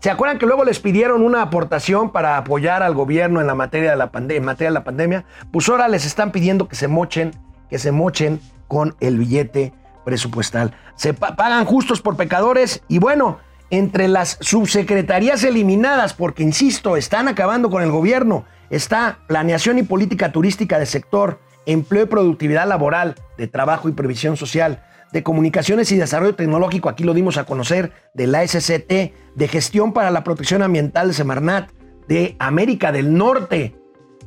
¿Se 0.00 0.10
acuerdan 0.10 0.38
que 0.38 0.46
luego 0.46 0.64
les 0.64 0.78
pidieron 0.78 1.22
una 1.22 1.42
aportación 1.42 2.10
para 2.12 2.36
apoyar 2.36 2.84
al 2.84 2.94
gobierno 2.94 3.40
en 3.40 3.48
la 3.48 3.56
materia 3.56 3.90
de 3.90 3.96
la, 3.96 4.10
en 4.12 4.44
materia 4.44 4.70
de 4.70 4.74
la 4.74 4.84
pandemia? 4.84 5.24
Pues 5.50 5.68
ahora 5.68 5.88
les 5.88 6.06
están 6.06 6.30
pidiendo 6.30 6.68
que 6.68 6.76
se 6.76 6.86
mochen, 6.86 7.32
que 7.68 7.80
se 7.80 7.90
mochen 7.90 8.40
con 8.68 8.94
el 9.00 9.18
billete 9.18 9.72
presupuestal. 10.04 10.72
Se 10.94 11.14
pagan 11.14 11.64
justos 11.64 12.00
por 12.00 12.16
pecadores 12.16 12.82
y 12.86 12.98
bueno, 12.98 13.38
entre 13.70 14.06
las 14.06 14.38
subsecretarías 14.40 15.42
eliminadas, 15.42 16.14
porque 16.14 16.44
insisto, 16.44 16.96
están 16.96 17.26
acabando 17.26 17.68
con 17.68 17.82
el 17.82 17.90
gobierno, 17.90 18.44
está 18.70 19.18
planeación 19.26 19.78
y 19.78 19.82
política 19.82 20.30
turística 20.30 20.78
de 20.78 20.86
sector, 20.86 21.40
empleo 21.66 22.04
y 22.04 22.06
productividad 22.06 22.68
laboral, 22.68 23.16
de 23.36 23.48
trabajo 23.48 23.88
y 23.88 23.92
previsión 23.92 24.36
social, 24.36 24.84
de 25.12 25.22
Comunicaciones 25.22 25.90
y 25.92 25.96
Desarrollo 25.96 26.34
Tecnológico, 26.34 26.88
aquí 26.88 27.04
lo 27.04 27.14
dimos 27.14 27.36
a 27.38 27.44
conocer, 27.44 27.92
de 28.14 28.26
la 28.26 28.46
SCT, 28.46 28.90
de 29.34 29.48
Gestión 29.48 29.92
para 29.92 30.10
la 30.10 30.24
Protección 30.24 30.62
Ambiental 30.62 31.08
de 31.08 31.14
Semarnat, 31.14 31.70
de 32.08 32.36
América 32.38 32.92
del 32.92 33.14
Norte, 33.14 33.74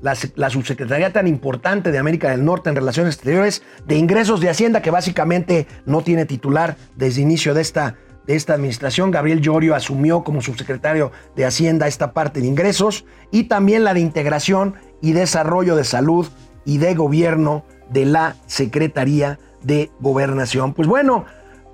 la, 0.02 0.16
la, 0.36 0.50
subsecretaría 0.50 1.14
tan 1.14 1.28
importante 1.28 1.92
de 1.92 2.00
América 2.00 2.32
del 2.32 2.44
Norte 2.44 2.70
en 2.70 2.76
Relaciones 2.76 3.16
Exteriores, 3.16 3.62
de 3.86 3.98
Ingresos 3.98 4.40
de 4.40 4.50
Hacienda, 4.50 4.82
que 4.82 4.92
básicamente 4.92 5.68
no 5.86 6.02
tiene 6.02 6.26
titular 6.26 6.78
desde 6.96 7.22
inicio 7.22 7.54
de 7.54 7.62
esta, 7.62 7.98
de 8.26 8.36
esta 8.36 8.54
administración. 8.54 9.12
Gabriel 9.12 9.42
Llorio 9.42 9.76
asumió 9.76 10.24
como 10.24 10.42
subsecretario 10.42 11.12
de 11.36 11.46
Hacienda 11.46 11.88
esta 11.88 12.14
parte 12.14 12.42
de 12.42 12.48
ingresos, 12.48 13.06
y 13.32 13.44
también 13.44 13.84
la 13.84 13.94
de 13.94 14.00
Integración 14.00 14.76
y 15.02 15.12
Desarrollo 15.12 15.76
de 15.76 15.84
Salud 15.84 16.28
y 16.66 16.78
de 16.78 16.96
Gobierno 16.96 17.66
de 17.90 18.06
la 18.06 18.36
Secretaría 18.48 19.40
de 19.64 19.92
gobernación. 20.00 20.74
Pues 20.74 20.88
bueno, 20.88 21.26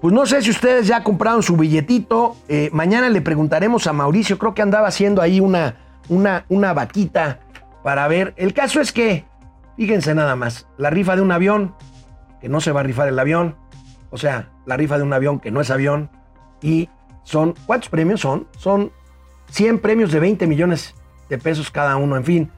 pues 0.01 0.13
no 0.13 0.25
sé 0.25 0.41
si 0.41 0.51
ustedes 0.51 0.87
ya 0.87 1.03
compraron 1.03 1.43
su 1.43 1.57
billetito. 1.57 2.35
Eh, 2.47 2.69
mañana 2.71 3.09
le 3.09 3.21
preguntaremos 3.21 3.87
a 3.87 3.93
Mauricio, 3.93 4.37
creo 4.37 4.53
que 4.53 4.61
andaba 4.61 4.87
haciendo 4.87 5.21
ahí 5.21 5.39
una, 5.39 5.75
una, 6.09 6.45
una 6.49 6.73
vaquita 6.73 7.39
para 7.83 8.07
ver. 8.07 8.33
El 8.37 8.53
caso 8.53 8.79
es 8.79 8.91
que, 8.91 9.25
fíjense 9.75 10.13
nada 10.13 10.35
más, 10.35 10.67
la 10.77 10.89
rifa 10.89 11.15
de 11.15 11.21
un 11.21 11.31
avión, 11.31 11.73
que 12.41 12.49
no 12.49 12.61
se 12.61 12.71
va 12.71 12.81
a 12.81 12.83
rifar 12.83 13.07
el 13.07 13.17
avión, 13.17 13.55
o 14.09 14.17
sea, 14.17 14.49
la 14.65 14.77
rifa 14.77 14.97
de 14.97 15.03
un 15.03 15.13
avión 15.13 15.39
que 15.39 15.51
no 15.51 15.61
es 15.61 15.71
avión, 15.71 16.09
y 16.61 16.89
son, 17.23 17.55
¿cuántos 17.65 17.89
premios 17.89 18.21
son? 18.21 18.47
Son 18.57 18.91
100 19.49 19.79
premios 19.79 20.11
de 20.11 20.19
20 20.19 20.47
millones 20.47 20.95
de 21.29 21.37
pesos 21.37 21.71
cada 21.71 21.95
uno, 21.97 22.17
en 22.17 22.23
fin. 22.23 22.51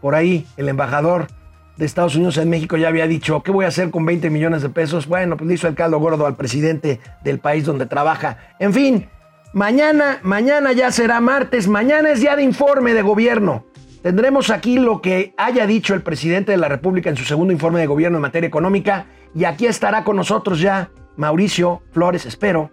Por 0.00 0.14
ahí 0.14 0.46
el 0.56 0.68
embajador 0.68 1.28
de 1.76 1.84
Estados 1.84 2.14
Unidos 2.16 2.38
en 2.38 2.48
México 2.48 2.76
ya 2.76 2.88
había 2.88 3.06
dicho, 3.06 3.42
¿qué 3.42 3.50
voy 3.50 3.64
a 3.64 3.68
hacer 3.68 3.90
con 3.90 4.04
20 4.06 4.30
millones 4.30 4.62
de 4.62 4.68
pesos? 4.68 5.06
Bueno, 5.06 5.36
pues 5.36 5.48
le 5.48 5.54
hizo 5.54 5.68
el 5.68 5.74
caldo 5.74 5.98
gordo 5.98 6.26
al 6.26 6.36
presidente 6.36 7.00
del 7.22 7.38
país 7.38 7.64
donde 7.64 7.86
trabaja. 7.86 8.38
En 8.58 8.72
fin, 8.72 9.08
mañana, 9.52 10.18
mañana 10.22 10.72
ya 10.72 10.90
será 10.90 11.20
martes, 11.20 11.68
mañana 11.68 12.10
es 12.10 12.20
día 12.20 12.36
de 12.36 12.42
informe 12.42 12.94
de 12.94 13.02
gobierno. 13.02 13.66
Tendremos 14.02 14.50
aquí 14.50 14.78
lo 14.78 15.02
que 15.02 15.34
haya 15.36 15.66
dicho 15.66 15.92
el 15.92 16.02
presidente 16.02 16.52
de 16.52 16.58
la 16.58 16.68
República 16.68 17.10
en 17.10 17.16
su 17.16 17.24
segundo 17.24 17.52
informe 17.52 17.80
de 17.80 17.86
gobierno 17.86 18.18
en 18.18 18.22
materia 18.22 18.46
económica 18.46 19.06
y 19.34 19.44
aquí 19.44 19.66
estará 19.66 20.04
con 20.04 20.16
nosotros 20.16 20.60
ya 20.60 20.90
Mauricio 21.16 21.82
Flores, 21.92 22.24
espero. 22.24 22.70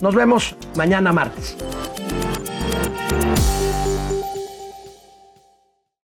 Nos 0.00 0.14
vemos 0.14 0.56
mañana 0.76 1.12
martes. 1.12 1.56